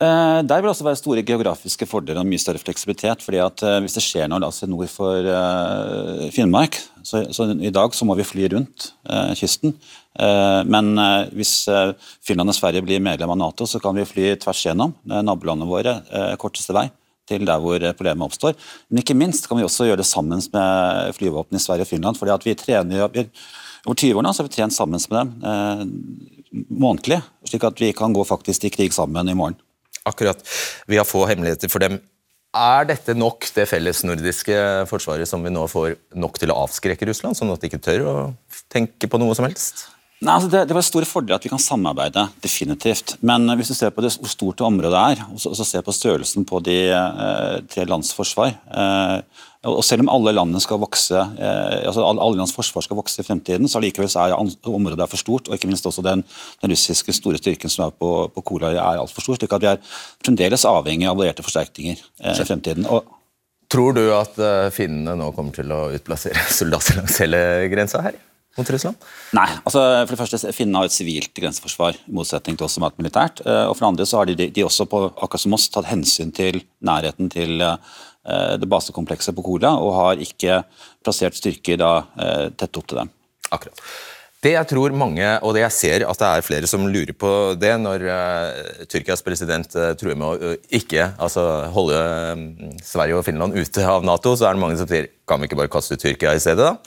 [0.00, 3.24] Uh, der vil det også være store geografiske fordeler og mye større fleksibilitet.
[3.24, 5.26] fordi at uh, Hvis det skjer noe altså nord for
[6.36, 8.92] Finnmark, så, så, i dag så må vi fly rundt
[9.40, 9.74] kysten.
[10.70, 10.98] Men
[11.32, 11.64] hvis
[12.26, 15.94] Finland og Sverige blir medlem av Nato, så kan vi fly tvers gjennom nabolandene våre
[16.42, 16.90] korteste vei
[17.30, 18.58] til der hvor problemet oppstår.
[18.90, 22.20] Men ikke minst kan vi også gjøre det sammen med flyvåpenet i Sverige og Finland.
[22.20, 23.26] fordi at vi trener vi,
[23.86, 27.92] Over 20 år nå så har vi trent sammen med dem månedlig, slik at vi
[27.96, 29.56] kan gå faktisk i krig sammen i morgen
[30.08, 30.40] akkurat
[30.88, 32.00] vi har få hemmeligheter for dem.
[32.56, 34.56] Er dette nok, det fellesnordiske
[34.90, 38.06] forsvaret som vi nå får, nok til å avskrekke Russland, sånn at de ikke tør
[38.10, 38.14] å
[38.72, 39.86] tenke på noe som helst?
[40.20, 43.14] Nei, altså det, det var store fordeler at vi kan samarbeide, definitivt.
[43.24, 45.84] Men hvis du ser på det, hvor stort det området er, og så, så ser
[45.86, 50.78] på størrelsen på de eh, tre lands forsvar eh, og Selv om alle landene skal
[50.80, 55.08] vokse, eh, altså alle lands forsvar skal vokse i fremtiden, så likevel så er området
[55.10, 55.48] for stort.
[55.48, 56.24] og ikke minst også Den,
[56.62, 59.36] den russiske store styrken som er på, på Kola er altfor stor.
[59.36, 59.82] slik at Vi er
[60.24, 62.88] fremdeles avhengig av allierte forsterkninger eh, i fremtiden.
[62.88, 63.04] Og,
[63.70, 68.16] Tror du at uh, finnene nå kommer til å utplassere soldater langs hele grensa her?
[68.58, 69.08] Mot Russland?
[69.36, 69.46] Nei.
[69.62, 72.94] altså for det første, Finnene har et sivilt grenseforsvar, i motsetning til oss som har
[72.94, 73.42] et militært.
[73.46, 75.90] Eh, og for det andre så har de, de også, på, akkurat som oss, tatt
[75.90, 77.60] hensyn til nærheten til
[78.28, 80.60] Eh, det basekomplekset på Kola, og har ikke
[81.04, 83.10] plassert styrker da, eh, tett opp til dem.
[83.50, 83.80] Akkurat.
[84.42, 87.58] Det jeg tror mange, og det jeg ser at det er flere som lurer på
[87.60, 92.00] det når uh, Tyrkias president uh, truer med å uh, ikke altså, holde
[92.80, 95.60] Sverige og Finland ute av Nato, så er det mange som sier kan vi ikke
[95.60, 96.78] bare kaste ut Tyrkia i stedet, da?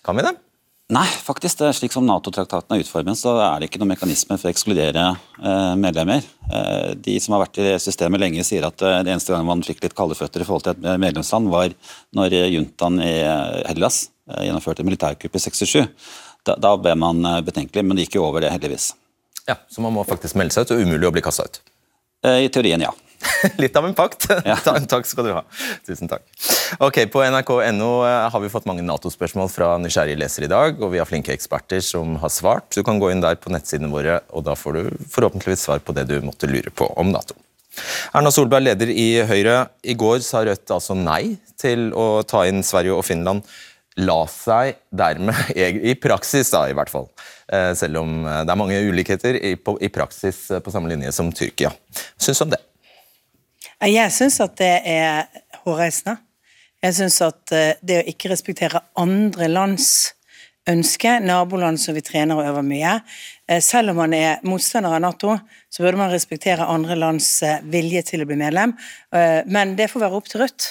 [0.00, 0.32] Kan vi det?
[0.92, 1.56] Nei, faktisk.
[1.58, 4.52] det er Slik som Nato-traktaten er utformet, så er det ikke noen mekanisme for å
[4.52, 5.04] ekskludere
[5.40, 6.26] eh, medlemmer.
[6.52, 9.64] Eh, de som har vært i systemet lenge, sier at eh, det eneste gang man
[9.64, 11.72] fikk litt kalde føtter i forhold til et medlemsland, var
[12.12, 13.14] når juntaen i
[13.64, 15.80] Hellas gjennomførte militærkupp i 67.
[16.44, 18.92] Da, da ble man betenkelig, men det gikk jo over det, heldigvis.
[19.48, 21.62] Ja, Så man må faktisk melde seg ut, og umulig å bli kasta ut?
[22.24, 22.92] I teorien, ja.
[23.62, 24.26] Litt av en pakt.
[24.44, 24.56] Ja.
[24.92, 25.42] takk skal du ha.
[25.86, 26.24] Tusen takk.
[26.82, 30.94] Ok, På nrk.no eh, har vi fått mange Nato-spørsmål fra nysgjerrige lesere i dag, og
[30.94, 32.70] vi har flinke eksperter som har svart.
[32.74, 35.96] Du kan gå inn der på nettsidene våre, og da får du forhåpentligvis svar på
[35.96, 37.36] det du måtte lure på om Nato.
[38.14, 39.64] Erna Solberg, leder i Høyre.
[39.82, 43.46] I går sa Rødt altså nei til å ta inn Sverige og Finland.
[43.94, 45.52] la seg dermed,
[45.90, 47.04] i praksis da i hvert fall,
[47.46, 51.70] eh, selv om det er mange ulikheter, i, i praksis på samme linje som Tyrkia.
[52.18, 52.58] Syns om det?
[53.84, 55.26] Jeg syns at det er
[55.64, 56.16] hårreisende.
[56.84, 57.52] Jeg syns at
[57.84, 60.14] det å ikke respektere andre lands
[60.68, 62.94] ønske, naboland som vi trener og øver mye.
[63.60, 65.34] Selv om man er motstander av Nato,
[65.68, 67.28] så burde man respektere andre lands
[67.68, 68.72] vilje til å bli medlem,
[69.12, 70.70] men det får være opp til Rødt.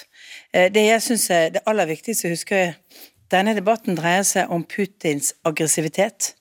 [0.73, 2.63] Det jeg syns er det aller viktigste å huske,
[3.29, 6.33] denne debatten dreier seg om Putins aggressivitet.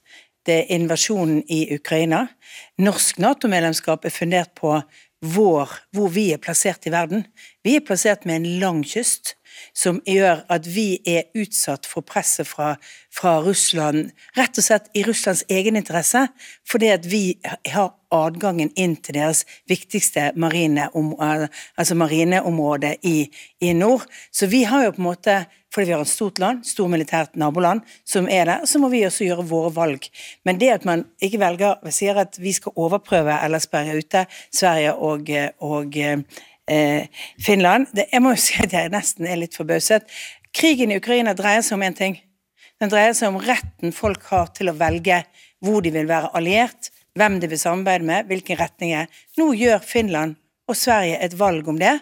[0.45, 2.27] Det er invasjonen i Ukraina.
[2.81, 4.79] Norsk Nato-medlemskap er fundert på
[5.23, 7.25] vår, hvor vi er plassert i verden.
[7.63, 9.37] Vi er plassert med en lang kyst
[9.75, 12.75] som gjør at vi er utsatt for presset fra,
[13.13, 16.27] fra Russland, rett og slett i Russlands egeninteresse,
[16.69, 17.25] fordi at vi
[17.73, 23.17] har adgangen inn til deres viktigste marine om, altså marineområde i,
[23.61, 24.05] i nord.
[24.33, 27.37] Så vi har jo på en måte fordi vi har et stort land, stor militært
[27.41, 30.05] naboland, som er der, så må vi også gjøre våre valg.
[30.45, 34.93] Men det at man ikke velger, sier at vi skal overprøve eller sperre ute Sverige
[34.93, 35.33] og,
[35.65, 35.97] og
[36.73, 37.91] eh, Finland.
[37.93, 40.09] Det, jeg må jo si at jeg nesten er litt forbauset.
[40.57, 42.19] Krigen i Ukraina dreier seg om én ting.
[42.83, 45.23] Den dreier seg om retten folk har til å velge
[45.63, 49.11] hvor de vil være alliert, hvem de vil samarbeide med, hvilken retning er.
[49.39, 51.95] Nå gjør Finland og Sverige et valg om det,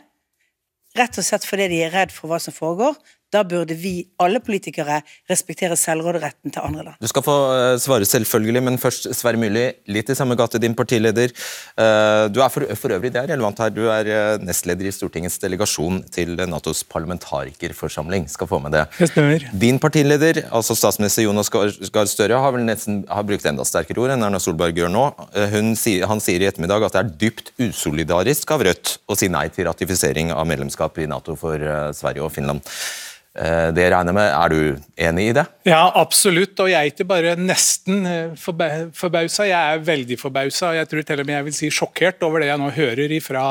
[0.97, 2.97] rett og slett fordi de er redd for hva som foregår.
[3.31, 4.97] Da burde vi, alle politikere,
[5.31, 6.97] respektere selvråderetten til andre land.
[6.99, 10.75] Du skal få uh, svare selvfølgelig, men først Sverre Myrli, litt i samme gate, din
[10.75, 11.31] partileder.
[11.79, 14.95] Uh, du er for, for, øvrig, det er relevant her, du er uh, nestleder i
[14.95, 18.27] Stortingets delegasjon til Natos parlamentarikerforsamling.
[18.33, 18.83] Skal få med det.
[18.99, 19.47] Det stemmer.
[19.63, 24.15] Din partileder, altså statsminister Jonas Gahr Støre, har vel nesten har brukt enda sterkere ord
[24.17, 25.05] enn Erna Solberg gjør nå.
[25.55, 25.71] Hun,
[26.11, 29.69] han sier i ettermiddag at det er dypt usolidarisk av Rødt å si nei til
[29.71, 31.63] ratifisering av medlemskap i Nato for
[31.95, 32.67] Sverige og Finland.
[33.39, 34.27] Eh, det regner med.
[34.27, 34.61] Er du
[34.99, 35.45] enig i det?
[35.69, 36.59] Ja, absolutt.
[36.59, 40.75] Og jeg er ikke bare nesten eh, forbausa, jeg er veldig forbausa.
[40.79, 43.45] Jeg tror til og med jeg vil si sjokkert over det jeg nå hører fra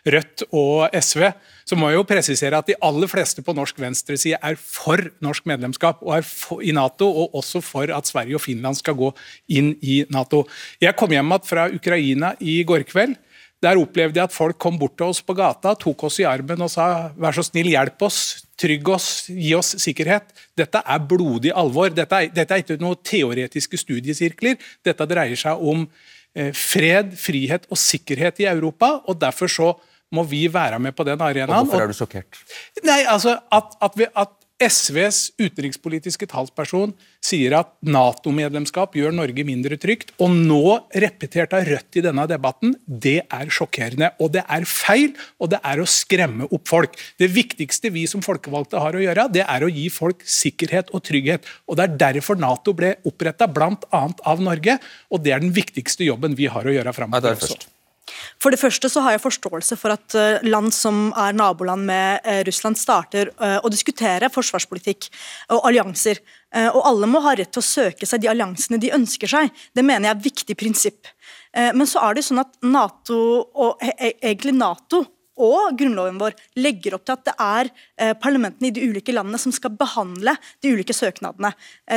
[0.00, 1.26] Rødt og SV.
[1.68, 5.44] Så må jeg jo presisere at de aller fleste på norsk venstreside er for norsk
[5.50, 9.12] medlemskap og er for, i Nato, og også for at Sverige og Finland skal gå
[9.52, 10.46] inn i Nato.
[10.80, 13.18] Jeg kom hjem igjen fra Ukraina i går kveld.
[13.60, 16.64] Der opplevde jeg at folk kom bort til oss på gata, tok oss i armen
[16.64, 20.32] og sa 'vær så snill, hjelp oss', trygg oss, gi oss sikkerhet.
[20.58, 21.92] Dette er blodig alvor.
[21.94, 24.58] Dette er, dette er ikke noen teoretiske studiesirkler.
[24.86, 28.98] Dette dreier seg om eh, fred, frihet og sikkerhet i Europa.
[29.06, 29.72] og Derfor så
[30.14, 31.54] må vi være med på den arenaen.
[31.54, 32.40] Og Hvorfor er du sjokkert?
[32.86, 36.92] Nei, altså at, at, vi, at SVs utenrikspolitiske talsperson
[37.24, 42.74] sier at Nato-medlemskap gjør Norge mindre trygt, og nå repetert av Rødt i denne debatten,
[42.84, 44.12] det er sjokkerende.
[44.20, 47.00] Og det er feil, og det er å skremme opp folk.
[47.20, 51.04] Det viktigste vi som folkevalgte har å gjøre, det er å gi folk sikkerhet og
[51.08, 51.48] trygghet.
[51.66, 54.06] Og Det er derfor Nato ble oppretta, bl.a.
[54.12, 54.76] av Norge,
[55.08, 57.40] og det er den viktigste jobben vi har å gjøre framover.
[58.40, 62.24] For det første så har jeg forståelse for at eh, land som er naboland med
[62.24, 65.10] eh, Russland, starter eh, å diskutere forsvarspolitikk
[65.56, 66.22] og allianser.
[66.50, 69.52] Og alle må ha rett til å søke seg de alliansene de ønsker seg.
[69.70, 71.06] Det mener jeg er et viktig prinsipp.
[71.54, 73.18] Men så er det sånn at Nato,
[73.54, 75.04] og e, e, egentlig Nato
[75.46, 77.70] og grunnloven vår legger opp til at det er
[78.18, 81.52] parlamentene i de ulike landene som skal behandle de ulike søknadene.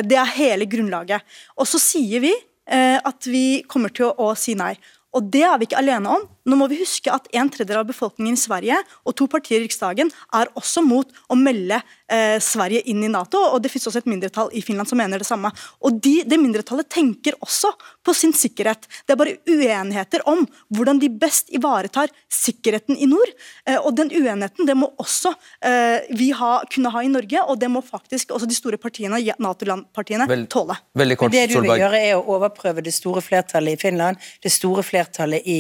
[0.05, 1.25] Det er hele grunnlaget.
[1.57, 2.35] Og så sier vi
[2.69, 4.75] at vi kommer til å si nei.
[5.13, 6.23] Og det er vi ikke alene om.
[6.49, 9.67] Nå må vi huske at En tredjedel av befolkningen i Sverige og to partier i
[9.67, 11.79] Riksdagen er også mot å melde
[12.13, 13.41] eh, Sverige inn i Nato.
[13.53, 15.51] og Det finnes også et mindretall i Finland som mener det samme.
[15.81, 17.73] Og de, Det mindretallet tenker også
[18.03, 18.87] på sin sikkerhet.
[19.05, 23.33] Det er bare uenigheter om hvordan de best ivaretar sikkerheten i nord.
[23.65, 27.59] Eh, og Den uenigheten det må også eh, vi ha, kunne ha i Norge, og
[27.59, 30.77] det må faktisk også de store partiene, NATO-partiene, tåle.
[30.97, 34.51] Veldig kort, det du vil gjøre er å overprøve det store flertallet i Finland, det
[34.53, 35.59] store flertallet i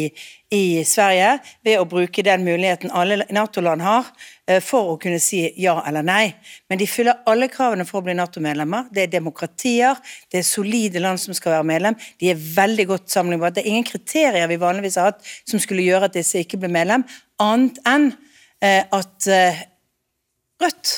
[0.53, 4.09] i Sverige ved å bruke den muligheten alle Nato-land har
[4.45, 6.35] eh, for å kunne si ja eller nei.
[6.69, 8.91] Men de fyller alle kravene for å bli Nato-medlemmer.
[8.93, 9.97] Det er demokratier,
[10.29, 11.97] det er solide land som skal være medlem.
[12.21, 13.57] De er veldig godt sammenlignbare.
[13.57, 16.69] Det er ingen kriterier vi vanligvis har hatt som skulle gjøre at disse ikke ble
[16.73, 17.05] medlem,
[17.41, 18.11] annet enn
[18.61, 19.69] eh, at eh,
[20.61, 20.91] Rødt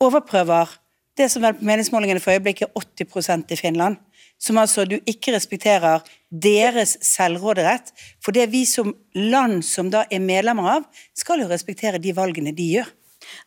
[0.00, 0.70] overprøver
[1.18, 3.98] det som vel på meningsmålingene for øyeblikket er 80% i Finland
[4.44, 7.92] som altså du ikke respekterer deres selvråderett.
[8.22, 12.52] For det vi som land som da er medlemmer av, skal jo respektere de valgene
[12.56, 12.92] de gjør.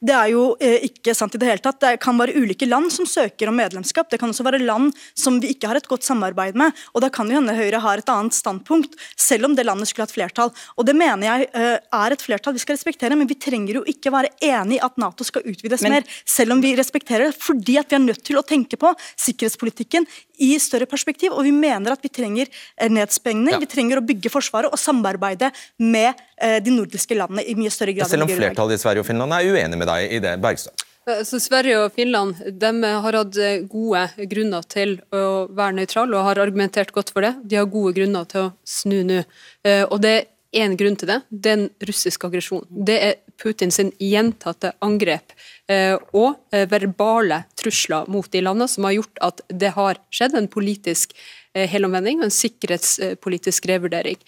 [0.01, 1.79] Det er jo eh, ikke sant i det hele tatt.
[1.81, 4.10] Det kan være ulike land som søker om medlemskap.
[4.12, 6.75] Det kan også være land som vi ikke har et godt samarbeid med.
[6.93, 10.07] og Da kan jo hende Høyre har et annet standpunkt, selv om det landet skulle
[10.07, 10.53] hatt flertall.
[10.77, 13.86] Og Det mener jeg eh, er et flertall vi skal respektere, men vi trenger jo
[13.88, 17.41] ikke være enig i at Nato skal utvides Men- mer, selv om vi respekterer det,
[17.41, 20.07] fordi at vi er nødt til å tenke på sikkerhetspolitikken
[20.43, 21.34] i større perspektiv.
[21.34, 22.50] Og vi mener at vi trenger
[22.89, 23.56] nedspengning.
[23.56, 23.62] Ja.
[23.63, 25.52] vi trenger å bygge Forsvaret og samarbeide
[25.84, 28.12] med eh, de nordiske landene i mye større grad.
[28.12, 30.86] Selv om flertallet i Sverige og Finland er uenig med deg i det, Bergstad.
[31.08, 36.17] Eh, Så Sverige og Finland de har hatt eh, gode grunner til å være nøytrale
[36.17, 37.36] og har argumentert godt for det.
[37.43, 39.23] De har gode grunner til å snu nå.
[39.63, 40.26] Eh, Og det er
[40.63, 41.21] én grunn til det.
[41.30, 42.65] Det er en russisk aggresjon.
[42.69, 45.34] Det er Putin sin gjentatte angrep
[45.69, 50.38] eh, og eh, verbale trusler mot de landene som har gjort at det har skjedd
[50.38, 51.13] en politisk
[51.54, 54.19] eh, helomvending og en sikkerhetspolitisk revurdering.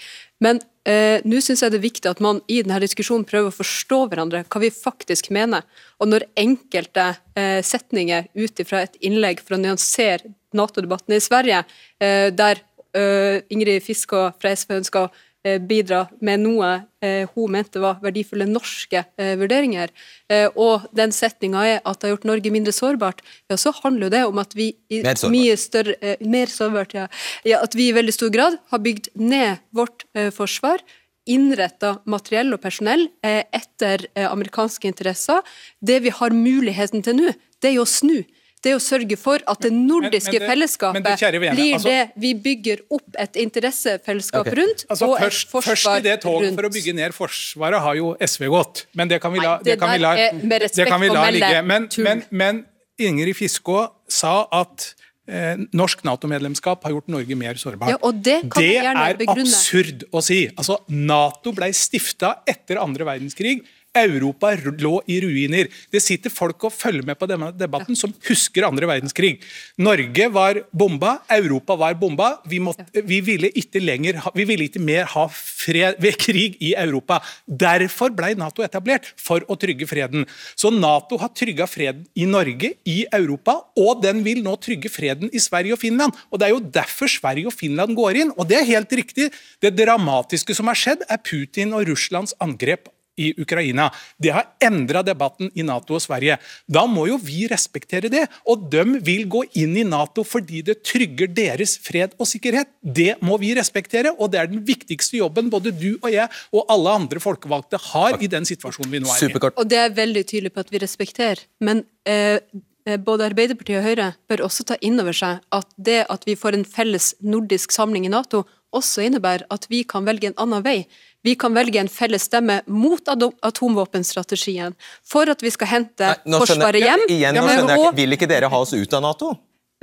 [0.44, 3.58] Men eh, nå syns jeg det er viktig at man i denne diskusjonen prøver å
[3.60, 5.66] forstå hverandre, hva vi faktisk mener.
[6.00, 11.64] Og når enkelte eh, setninger ut ifra et innlegg for å nyansere Nato-debatten i Sverige,
[12.02, 15.12] eh, der Ingrid Fiskå fra SV ønsker å
[15.44, 16.70] bidra med noe
[17.04, 19.92] eh, hun mente var verdifulle norske eh, vurderinger,
[20.32, 24.12] eh, og den setninga er at det har gjort Norge mindre sårbart, ja, så handler
[24.14, 25.64] det om at vi i Mer sårbart.
[25.64, 27.08] større eh, Mer sårbart, ja.
[27.48, 27.62] ja.
[27.64, 30.84] At vi i veldig stor grad har bygd ned vårt eh, forsvar.
[31.30, 35.44] Innretta materiell og personell eh, etter eh, amerikanske interesser.
[35.80, 38.18] Det vi har muligheten til nå, det er jo å snu.
[38.60, 41.74] Det er å sørge for at det nordiske men det- fellesskapet men det, kjære blir
[41.78, 44.56] altså- det vi bygger opp et interessefellesskap okay.
[44.60, 45.70] rundt, Altså og et forsvar rundt.
[45.70, 46.56] først i det toget rundt.
[46.60, 48.86] for å bygge ned Forsvaret har jo SV gått.
[48.94, 51.08] Men det kan vi la, Nei, det kan vi la, med respekt det kan vi
[51.08, 51.66] la ligge.
[51.66, 52.66] Men, men, men
[53.00, 54.94] Ingrid Fiskå sa at
[55.30, 57.94] eh, norsk Nato-medlemskap har gjort Norge mer sårbart.
[57.94, 59.46] Ja, og det kan det jeg gjerne er begrunne.
[59.48, 60.40] absurd å si.
[60.58, 63.62] Altså, Nato ble stifta etter andre verdenskrig.
[63.98, 65.70] Europa lå i ruiner.
[65.90, 69.40] Det sitter folk og følger med på denne debatten som husker andre verdenskrig.
[69.82, 72.36] Norge var bomba, Europa var bomba.
[72.46, 76.76] Vi, måtte, vi, ville ikke lenger vi ville ikke mer ha fred ved krig i
[76.78, 77.18] Europa.
[77.48, 80.28] Derfor ble Nato etablert, for å trygge freden.
[80.56, 85.34] Så Nato har trygga freden i Norge, i Europa, og den vil nå trygge freden
[85.34, 86.14] i Sverige og Finland.
[86.30, 88.32] Og Det er jo derfor Sverige og Finland går inn.
[88.38, 89.32] Og det er helt riktig.
[89.60, 92.88] Det dramatiske som har skjedd, er Putin og Russlands angrep
[93.20, 93.90] i Ukraina.
[94.18, 96.40] Det har endra debatten i Nato og Sverige.
[96.68, 98.26] Da må jo vi respektere det.
[98.50, 102.72] Og de vil gå inn i Nato fordi det trygger deres fred og sikkerhet.
[102.82, 106.72] Det må vi respektere, og det er den viktigste jobben både du og jeg og
[106.72, 109.28] alle andre folkevalgte har i den situasjonen vi nå er i.
[109.28, 109.60] Superkort.
[109.60, 111.44] Og det er veldig tydelig på at vi respekterer.
[111.64, 112.40] Men eh,
[112.88, 116.38] eh, både Arbeiderpartiet og Høyre bør også ta inn over seg at det at vi
[116.40, 120.66] får en felles nordisk samling i Nato, også innebærer at vi kan velge en annen
[120.66, 120.84] vei.
[121.24, 126.80] Vi kan velge en felles stemme mot atomvåpenstrategien, for at vi skal hente Nei, Forsvaret
[126.80, 127.06] hjem.
[127.12, 127.96] Igjen, nå skjønner jeg ikke.
[128.00, 129.36] Vil ikke dere ha oss ut av Nato?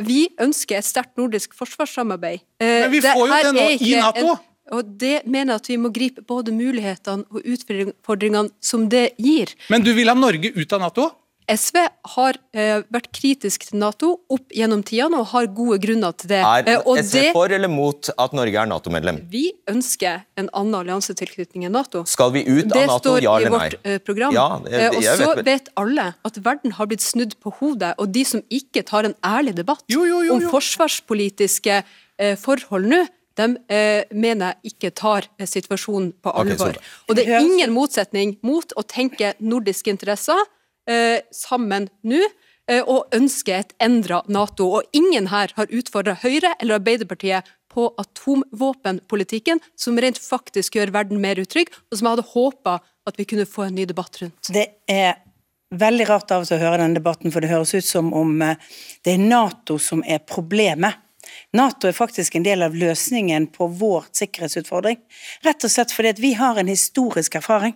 [0.02, 2.42] vi ønsker et sterkt nordisk forsvarssamarbeid.
[2.60, 4.34] Eh, Men vi får jo det nå i NATO.
[4.34, 4.42] En,
[4.76, 9.54] og det mener jeg at vi må gripe både mulighetene og utfordringene som det gir.
[9.72, 11.06] Men du vil ha Norge ut av Nato?
[11.46, 11.76] SV
[12.16, 16.40] har eh, vært kritisk til Nato opp gjennom tidene og har gode grunner til det.
[16.42, 19.20] Er Eh, og SV det for eller mot at Norge er Nato-medlem?
[19.30, 22.02] vi ønsker en annen alliansetilknytning enn Nato.
[22.10, 23.58] Skal vi ut Det av Nato, står ja eller nei?
[23.68, 24.32] vårt eh, program.
[24.34, 27.94] Ja, det- Eh, og så vet- vet alle at verden har blitt snudd på hodet,
[27.98, 31.84] og de som ikke tar en ærlig debatt Jo, jo, jo, om forsvarspolitiske
[32.18, 33.06] eh, forhold nå,
[33.36, 36.70] de eh, mener jeg ikke tar situasjonen på alvor.
[36.70, 40.40] Okay, og det er ingen motsetning mot å tenke nordiske interesser
[40.88, 42.22] eh, sammen nå.
[42.70, 44.68] eh, Og ønske et endra Nato.
[44.78, 47.44] Og ingen her har utfordra Høyre eller Arbeiderpartiet
[47.76, 53.18] på atomvåpenpolitikken, som rent faktisk gjør verden mer utrygg, og som jeg hadde håpa at
[53.20, 54.48] vi kunne få en ny debatt rundt.
[54.48, 55.18] Det er
[55.76, 58.40] veldig rart av og til å høre denne debatten, for det høres ut som om
[58.42, 58.56] eh,
[59.04, 61.02] det er Nato som er problemet.
[61.56, 64.98] Nato er faktisk en del av løsningen på vår sikkerhetsutfordring.
[65.44, 67.74] Rett og slett fordi vi har en historisk erfaring.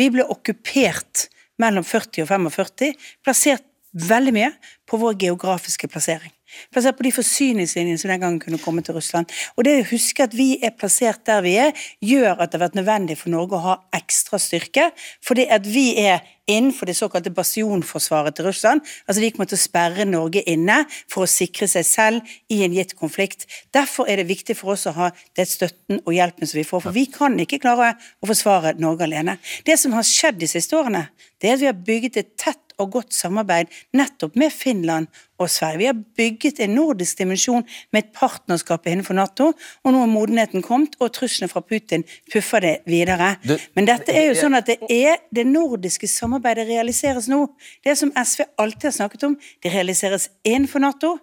[0.00, 1.28] Vi ble okkupert
[1.58, 2.94] mellom 40 og 45,
[3.24, 4.50] plassert veldig mye
[4.88, 6.32] på vår geografiske plassering.
[6.72, 9.30] Plassert på de forsyningslinjene som den gangen kunne komme til Russland.
[9.56, 12.68] Og det å huske at vi er plassert der vi er, gjør at det har
[12.68, 14.90] vært nødvendig for Norge å ha ekstra styrke,
[15.24, 18.80] fordi at vi er innenfor det såkalte bastionforsvaret til Russland.
[19.06, 20.78] Altså de kommer til å sperre Norge inne
[21.10, 23.44] for å sikre seg selv i en gitt konflikt.
[23.74, 26.86] Derfor er det viktig for oss å ha det støtten og hjelpen som vi får,
[26.86, 29.36] for vi kan ikke klare å forsvare Norge alene.
[29.66, 32.67] Det som har skjedd de siste årene, det er at vi har bygget et tett
[32.78, 35.06] og godt samarbeid nettopp med Finland
[35.38, 35.78] og Sverige.
[35.78, 39.52] Vi har bygget en nordisk dimensjon med et partnerskap innenfor Nato,
[39.84, 43.36] og nå er modenheten kommet, og truslene fra Putin puffer det videre.
[43.46, 47.46] Du- Men dette er jo sånn at det er det nordiske samarbeidet realiseres nå.
[47.84, 51.18] Det som SV alltid har snakket om, det realiseres innenfor Nato.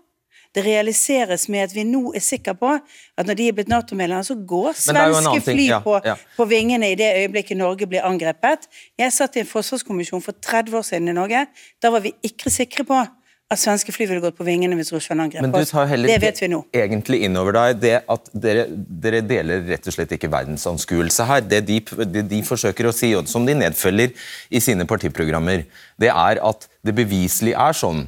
[0.55, 4.23] Det realiseres med at vi nå er sikre på at når de er blitt Nato-medlemmer,
[4.23, 6.15] så går svenske fly ja, på, ja.
[6.37, 8.69] på vingene i det øyeblikket Norge blir angrepet.
[8.99, 11.45] Jeg satt i en forsvarskommisjon for 30 år siden i Norge.
[11.83, 13.03] Da var vi ikke sikre på
[13.45, 15.73] at svenske fly ville gått på vingene hvis Russland angrep Men du oss.
[16.07, 16.63] Det vet vi nå.
[16.73, 21.45] egentlig innover deg det at dere, dere deler rett og slett ikke verdensanskuelse her.
[21.45, 21.77] Det de,
[22.09, 24.15] det de forsøker å si, og som de nedfølger
[24.49, 25.67] i sine partiprogrammer,
[26.01, 28.07] det er at det beviselig er sånn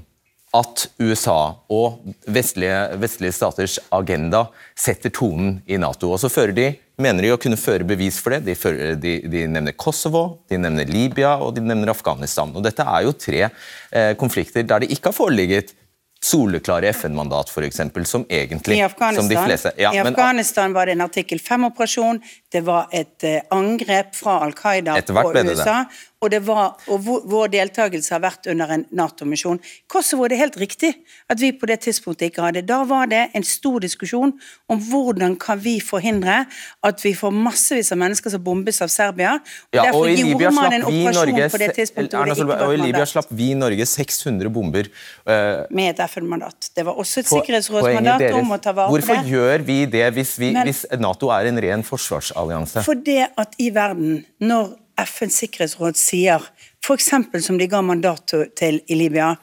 [0.56, 4.46] at USA og vestlige, vestlige staters agenda
[4.78, 6.14] setter tonen i Nato.
[6.14, 6.68] Og så fører de,
[7.02, 8.46] mener de å kunne føre bevis for det.
[8.48, 12.54] De, fører, de, de nevner Kosovo, de nevner Libya og de nevner Afghanistan.
[12.56, 15.76] Og Dette er jo tre eh, konflikter der det ikke har foreligget
[16.24, 20.92] soleklare FN-mandat, f.eks., som egentlig I Afghanistan, som de fleste, ja, I men- var det
[20.98, 22.20] en artikkel 5-operasjon,
[22.52, 25.78] det var et eh, angrep fra Al Qaida på USA, det USA,
[26.22, 29.60] og, det var, og vår, deltakelse har vært under en Nato-misjon.
[29.92, 30.90] Kosovo det er helt riktig
[31.30, 32.64] at vi på det tidspunktet ikke hadde.
[32.66, 34.34] Da var det en stor diskusjon
[34.72, 36.40] om hvordan kan vi forhindre
[36.88, 39.36] at vi får massevis av mennesker som bombes av Serbia.
[39.70, 43.30] Og Ja, og i Libya slapp vi Norge, det det Solberg, og i Libya slapp
[43.30, 44.90] vi Norge 600 bomber.
[45.22, 46.72] Uh, Med et FN-mandat.
[46.76, 49.06] Det var også et sikkerhetsrådsmandat om å ta vare på det.
[49.06, 52.82] Hvorfor gjør vi det hvis, vi, Men- hvis Nato er en ren forsvarsallianse?
[52.88, 56.44] For det at i verden, når FNs sikkerhetsråd sier,
[56.84, 57.12] f.eks.
[57.46, 59.36] som de ga mandat til- i Libya,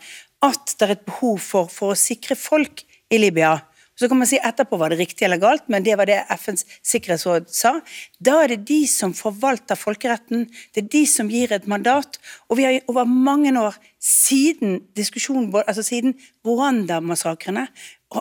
[0.42, 3.60] at det er et behov for, for å sikre folk i Libya,
[3.94, 6.64] så kan man si etterpå var det riktig eller galt, men det var det FNs
[6.82, 7.76] sikkerhetsråd sa.
[8.18, 12.18] Da er det de som forvalter folkeretten, det er de som gir et mandat.
[12.50, 17.68] Og vi har over mange år, siden diskusjonen, altså siden Rwanda-massakrene,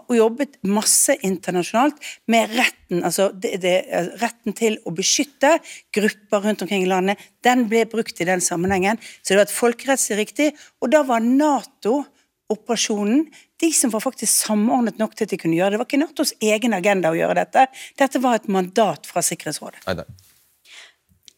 [0.02, 1.96] og jobbet masse internasjonalt
[2.32, 3.76] med retten, altså det, det,
[4.22, 5.58] retten til å beskytte
[5.96, 7.22] grupper rundt omkring i landet.
[7.46, 8.98] Den ble brukt i den sammenhengen.
[9.22, 10.48] Så det var et folkerettslig riktig.
[10.82, 13.20] Og da var Nato-operasjonen
[13.64, 15.78] de som var faktisk samordnet nok til at de kunne gjøre det.
[15.78, 17.66] Det var ikke Natos egen agenda å gjøre dette.
[18.00, 19.86] Dette var et mandat fra Sikkerhetsrådet.
[19.88, 20.08] Nei, nei.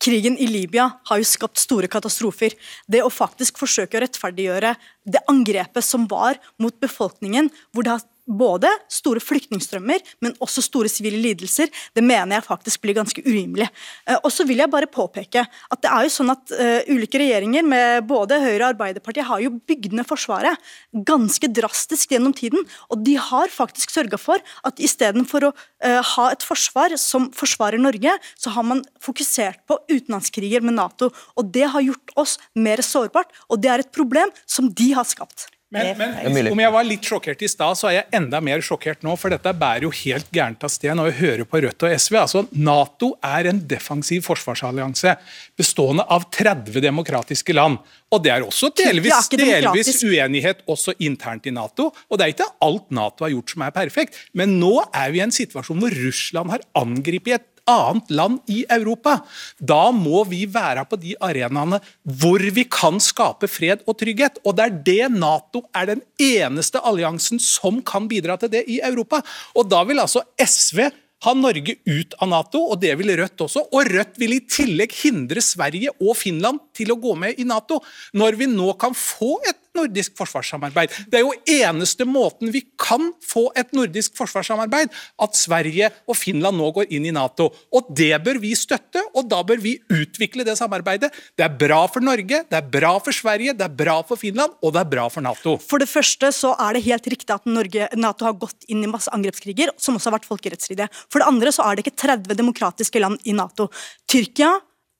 [0.01, 2.55] krigen i Libya har jo skapt store katastrofer.
[2.89, 4.73] Det å faktisk forsøke å rettferdiggjøre
[5.05, 10.89] det angrepet som var mot befolkningen, hvor det har både store flyktningstrømmer, men også store
[10.89, 13.67] sivile lidelser, det mener jeg faktisk blir ganske urimelig.
[14.07, 17.21] Eh, Og så vil jeg bare påpeke at det er jo sånn at eh, ulike
[17.21, 20.57] regjeringer med både Høyre og Arbeiderpartiet har jo bygd ned Forsvaret
[21.05, 25.53] ganske drastisk gjennom tiden, og de har faktisk sørga for at istedenfor å
[25.85, 31.11] eh, ha et forsvar som forsvarer Norge, så har man fokusert på utenlandskriger med Nato,
[31.37, 35.07] og det har gjort oss mer sårbart, og det er et problem som de har
[35.07, 35.49] skapt.
[35.73, 39.01] Men, men om jeg var litt sjokkert i stad, så er jeg enda mer sjokkert
[39.03, 39.15] nå.
[39.19, 42.17] For dette bærer jo helt gærent av sted når jeg hører på Rødt og SV.
[42.21, 45.15] Altså, Nato er en defensiv forsvarsallianse
[45.57, 47.81] bestående av 30 demokratiske land.
[48.13, 51.89] Og det er også delvis, er delvis uenighet også internt i Nato.
[52.07, 54.21] Og det er ikke alt Nato har gjort som er perfekt.
[54.37, 58.63] Men nå er vi i en situasjon hvor Russland har angrepet et annet land i
[58.69, 59.19] Europa.
[59.59, 64.39] Da må vi være på de arenaene hvor vi kan skape fred og trygghet.
[64.45, 68.81] Og det er det Nato er den eneste alliansen som kan bidra til det i
[68.85, 69.21] Europa.
[69.55, 70.85] Og da vil altså SV
[71.25, 73.65] ha Norge ut av Nato, og det vil Rødt også.
[73.73, 77.79] Og Rødt vil i tillegg hindre Sverige og Finland til å gå med i Nato,
[78.13, 80.93] når vi nå kan få et nordisk forsvarssamarbeid.
[81.11, 86.59] Det er jo eneste måten vi kan få et nordisk forsvarssamarbeid, at Sverige og Finland
[86.59, 87.49] nå går inn i Nato.
[87.75, 91.11] Og det bør vi støtte, og da bør vi utvikle det samarbeidet.
[91.37, 94.55] Det er bra for Norge, det er bra for Sverige, det er bra for Finland,
[94.61, 95.57] og det er bra for Nato.
[95.61, 98.91] For det første så er det helt riktig at Norge, Nato har gått inn i
[98.91, 100.91] masse angrepskriger, som også har vært folkerettsstridige.
[101.09, 103.69] For det andre så er det ikke 30 demokratiske land i Nato.
[104.09, 104.55] Tyrkia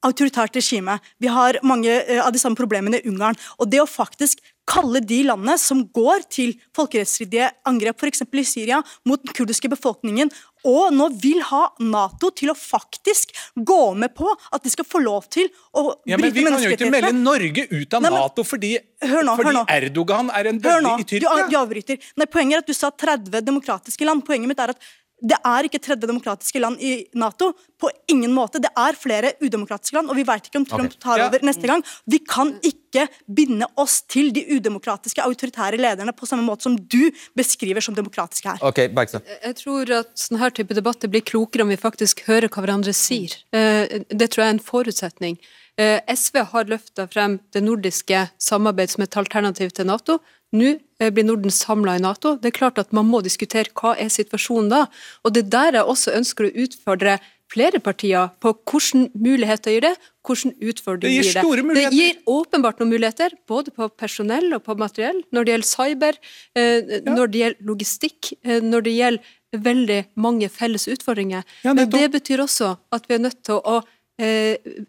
[0.05, 0.99] autoritært regime.
[1.21, 3.37] Vi har mange eh, av de samme problemene i Ungarn.
[3.59, 8.23] Og det å faktisk kalle de landene som går til folkerettsstridige angrep, f.eks.
[8.25, 10.31] i Syria, mot den kurdiske befolkningen,
[10.65, 15.03] og nå vil ha Nato til å faktisk gå med på at de skal få
[15.03, 17.13] lov til å Ja, men bryte Vi kan jo ikke melde.
[17.13, 18.73] Norge ut av Nei, men- Nato fordi,
[19.05, 19.65] Hør nå, hør nå.
[19.69, 21.99] Erdogan er en Hør i bølle i du, du avbryter.
[22.17, 24.25] Nei, poenget er at du sa 30 demokratiske land.
[24.25, 24.79] Poenget mitt er at
[25.23, 27.53] det er ikke 30 demokratiske land i Nato.
[27.79, 28.59] På ingen måte.
[28.59, 30.99] Det er flere udemokratiske land, og vi vet ikke om Trump okay.
[31.01, 31.27] tar Ja.
[31.29, 31.83] over neste gang.
[32.07, 37.11] Vi kan ikke binde oss til de udemokratiske, autoritære lederne på samme måte som du
[37.35, 38.57] beskriver som demokratiske her.
[38.61, 39.19] Ok, Bergstø.
[39.43, 43.35] Jeg tror at sånne type debatter blir klokere om vi faktisk hører hva hverandre sier.
[43.53, 45.37] Eh, Det tror jeg er en forutsetning.
[45.77, 50.19] Eh, SV har løfta frem det nordiske samarbeid som et alternativ til Nato.
[50.55, 52.35] Nå eh, blir Norden samla i Nato.
[52.39, 54.83] Det er klart at man må diskutere hva er situasjonen da.
[55.23, 57.19] Og det er der jeg også ønsker å utfordre
[57.51, 59.93] flere partier på hvilke muligheter gir det,
[60.25, 61.73] hvilke utfordringer Det gir gir det.
[61.75, 66.21] Det gir åpenbart noen muligheter, både på personell og på materiell, når det gjelder cyber,
[66.57, 69.35] eh, når det gjelder logistikk, eh, når det gjelder
[69.65, 71.45] veldig mange felles utfordringer.
[71.63, 73.83] Men det betyr også at vi er nødt til å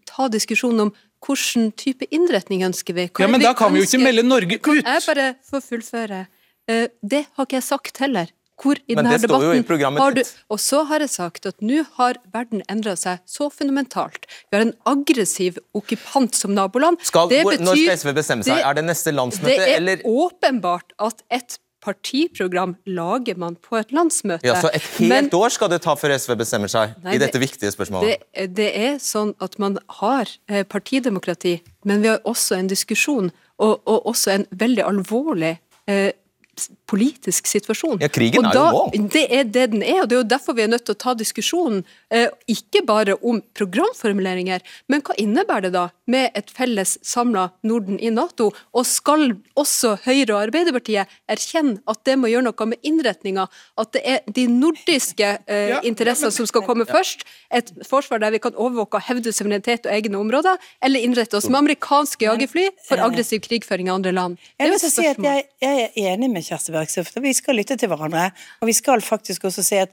[0.07, 0.91] ta diskusjonen om
[1.27, 3.09] hvilken type innretning ønsker vi.
[3.09, 4.85] Hva Ja, men men da kan vi jo ikke melde Norge Kan ut.
[4.85, 6.27] jeg bare få fullføre?
[6.69, 8.33] Eh, det har ikke jeg sagt heller.
[8.57, 10.23] Hvor i denne debatten har du.
[10.49, 14.25] Og så har jeg sagt at nå har verden endra seg så fundamentalt.
[14.51, 16.97] Vi har en aggressiv okkupant som naboland.
[17.05, 18.57] Skal, Det betyr, når skal SV bestemme seg?
[18.57, 23.79] det- er det neste landsmøte, Det er eller åpenbart at et partiprogram lager man på
[23.81, 24.45] et landsmøte.
[24.47, 27.19] ja, Så et helt Men- år skal det ta før SV bestemmer seg Nei, i
[27.19, 28.19] dette det- viktige spørsmålet?
[28.35, 33.31] Det, det er sånn at man har eh, partidemokrati, men vi har også en diskusjon,
[33.59, 35.59] og, og også en veldig alvorlig
[35.89, 36.13] eh,
[36.89, 37.99] politisk situasjon.
[38.03, 39.09] Ja, krigen og er jo da, nå.
[39.13, 41.01] Det er det den er, og det er jo derfor vi er nødt til å
[41.03, 41.83] ta diskusjonen,
[42.15, 47.99] eh, ikke bare om programformuleringer, men hva innebærer det da med et felles samla Norden
[48.01, 52.87] i Nato, og skal også Høyre og Arbeiderpartiet erkjenne at det må gjøre noe med
[52.87, 58.23] innretninga, at det er de nordiske eh, Ja, interesser som skal komme først, et forsvar
[58.23, 62.29] der vi kan overvåke og hevde suverenitet og egne områder, eller innrette oss med amerikanske
[62.29, 64.39] jagerfly for aggressiv krigføring i andre land.
[64.57, 65.27] Det er jo et spørsmål.
[65.27, 67.05] jeg, jeg er enig med Kjersti Bergstø.
[67.23, 68.31] Vi skal lytte til hverandre,
[68.61, 69.93] og vi skal faktisk også se at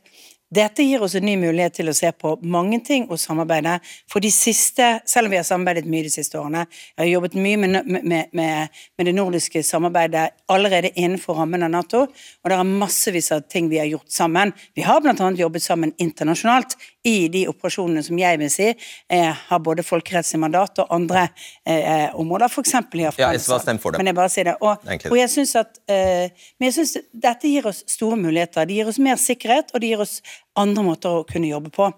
[0.53, 3.77] dette gir oss en ny mulighet til å se på mange ting og samarbeide.
[4.11, 7.37] For de siste, selv om vi har samarbeidet mye de siste årene, jeg har jobbet
[7.39, 12.57] mye med, med, med, med det nordiske samarbeidet allerede innenfor rammen av Nato, og det
[12.57, 14.53] er massevis av ting vi har gjort sammen.
[14.77, 15.31] Vi har bl.a.
[15.39, 20.79] jobbet sammen internasjonalt i de operasjonene som jeg vil si eh, har både folkerettslig mandat
[20.83, 21.25] og andre
[21.67, 22.75] eh, områder, f.eks.
[22.79, 23.79] i Afghanistan.
[23.83, 23.97] Ja.
[23.97, 24.55] Men jeg bare sier det.
[24.63, 28.67] Og, og jeg synes at eh, Men jeg syns dette gir oss store muligheter.
[28.67, 30.19] Det gir oss mer sikkerhet, og det gir oss
[30.59, 31.89] andre måter å kunne jobbe på.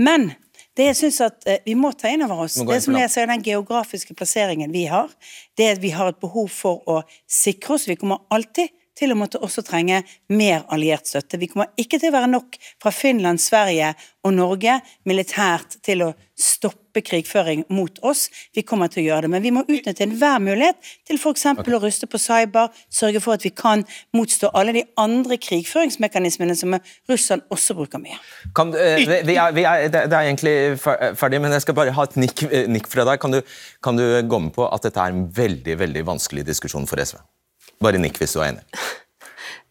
[0.00, 0.30] Men
[0.78, 3.26] det jeg synes at eh, vi må ta inn over oss, det som jeg ser
[3.30, 5.10] den geografiske plasseringen vi har,
[5.58, 7.88] det er at vi har et behov for å sikre oss.
[7.90, 10.02] Vi kommer alltid til å måtte også trenge
[10.34, 11.38] mer alliert støtte.
[11.40, 13.94] Vi kommer ikke til å være nok fra Finland, Sverige
[14.26, 18.26] og Norge militært til å stoppe krigføring mot oss.
[18.54, 21.46] Vi kommer til å gjøre det, men vi må utnytte enhver mulighet til f.eks.
[21.58, 23.84] å ruste på cyber, sørge for at vi kan
[24.16, 26.76] motstå alle de andre krigføringsmekanismene som
[27.10, 28.18] Russland også bruker mye.
[28.58, 31.94] Kan, eh, vi, vi er, vi er, det, er egentlig ferdig, men jeg skal bare
[31.96, 33.22] ha et nikk, eh, nikk fra deg.
[33.22, 33.42] Kan du,
[33.84, 37.18] kan du gå med på at dette er en veldig veldig vanskelig diskusjon for SV?
[37.82, 38.66] Bare nikk hvis du er enig.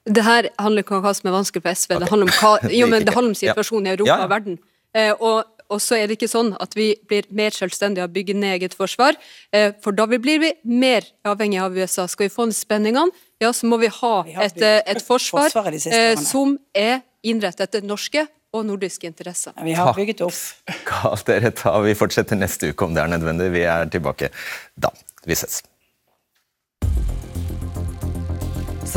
[0.08, 2.52] Det her handler ikke om hva som er vanskelig for SV, det handler om, hva,
[2.80, 4.54] jo, men det handler om situasjonen i Europa Ja, og verden.
[4.96, 8.16] Eh, og, og så er det ikke sånn at vi blir mer selvstendige av å
[8.16, 9.20] bygge ned eget forsvar,
[9.52, 12.08] eh, for da blir vi mer avhengig av USA.
[12.08, 13.12] Skal vi få ned spenningene,
[13.44, 14.16] ja, så må vi ha
[14.48, 18.24] et, eh, et forsvar eh, som er innrettet etter norske
[18.56, 19.54] og nordiske interesser.
[19.64, 20.00] Vi har Takk.
[20.00, 20.34] bygget opp
[20.88, 23.52] Skal dere ta, Vi fortsetter neste uke om det er nødvendig.
[23.52, 24.32] Vi er tilbake
[24.80, 24.94] da.
[25.28, 25.62] Vi ses.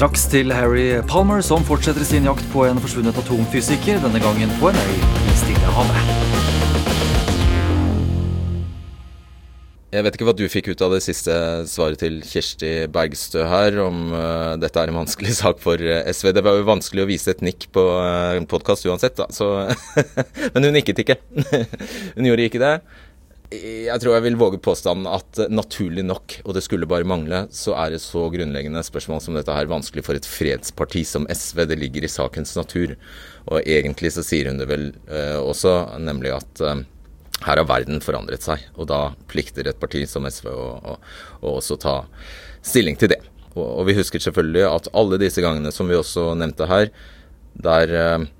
[0.01, 4.71] Straks til Harry Palmer, som fortsetter sin jakt på en forsvunnet atomfysiker, denne gangen på
[4.71, 4.95] en øy
[5.29, 5.99] i Stillehavet.
[9.93, 11.37] Jeg vet ikke hva du fikk ut av det siste
[11.69, 16.33] svaret til Kjersti Bergstø her, om uh, dette er en vanskelig sak for eh, SV.
[16.33, 19.29] Det var jo vanskelig å vise et nikk på uh, podkast uansett, da.
[19.29, 19.53] Så
[20.55, 21.21] Men hun nikket ikke.
[22.17, 22.75] hun gjorde ikke det.
[23.51, 27.43] Jeg tror jeg vil våge påstanden at eh, naturlig nok, og det skulle bare mangle,
[27.51, 31.65] så er et så grunnleggende spørsmål som dette her vanskelig for et fredsparti som SV.
[31.67, 32.95] Det ligger i sakens natur.
[33.51, 36.85] Og egentlig så sier hun det vel eh, også, nemlig at eh,
[37.49, 40.97] her har verden forandret seg, og da plikter et parti som SV å, å,
[41.43, 41.97] å også ta
[42.63, 43.23] stilling til det.
[43.57, 46.93] Og, og vi husker selvfølgelig at alle disse gangene som vi også nevnte her,
[47.67, 48.31] der eh,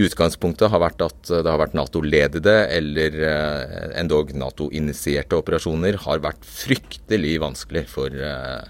[0.00, 6.46] utgangspunktet har vært at det har vært Nato-ledede eller eh, endog Nato-initierte operasjoner, har vært
[6.48, 8.62] fryktelig vanskelig for eh,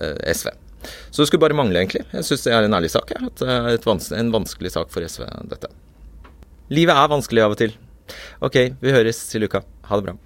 [0.00, 0.52] eh, SV.
[1.10, 2.04] Så det skulle bare mangle, egentlig.
[2.12, 3.10] Jeg syns det er en ærlig sak.
[3.84, 5.72] Vans en vanskelig sak for SV, dette.
[6.70, 7.74] Livet er vanskelig av og til.
[8.44, 9.64] Ok, vi høres til uka.
[9.90, 10.16] Ha det bra.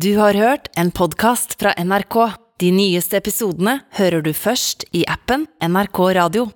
[0.00, 2.16] Du har hørt en podkast fra NRK.
[2.60, 6.46] De nyeste episodene hører du først i appen NRK Radio.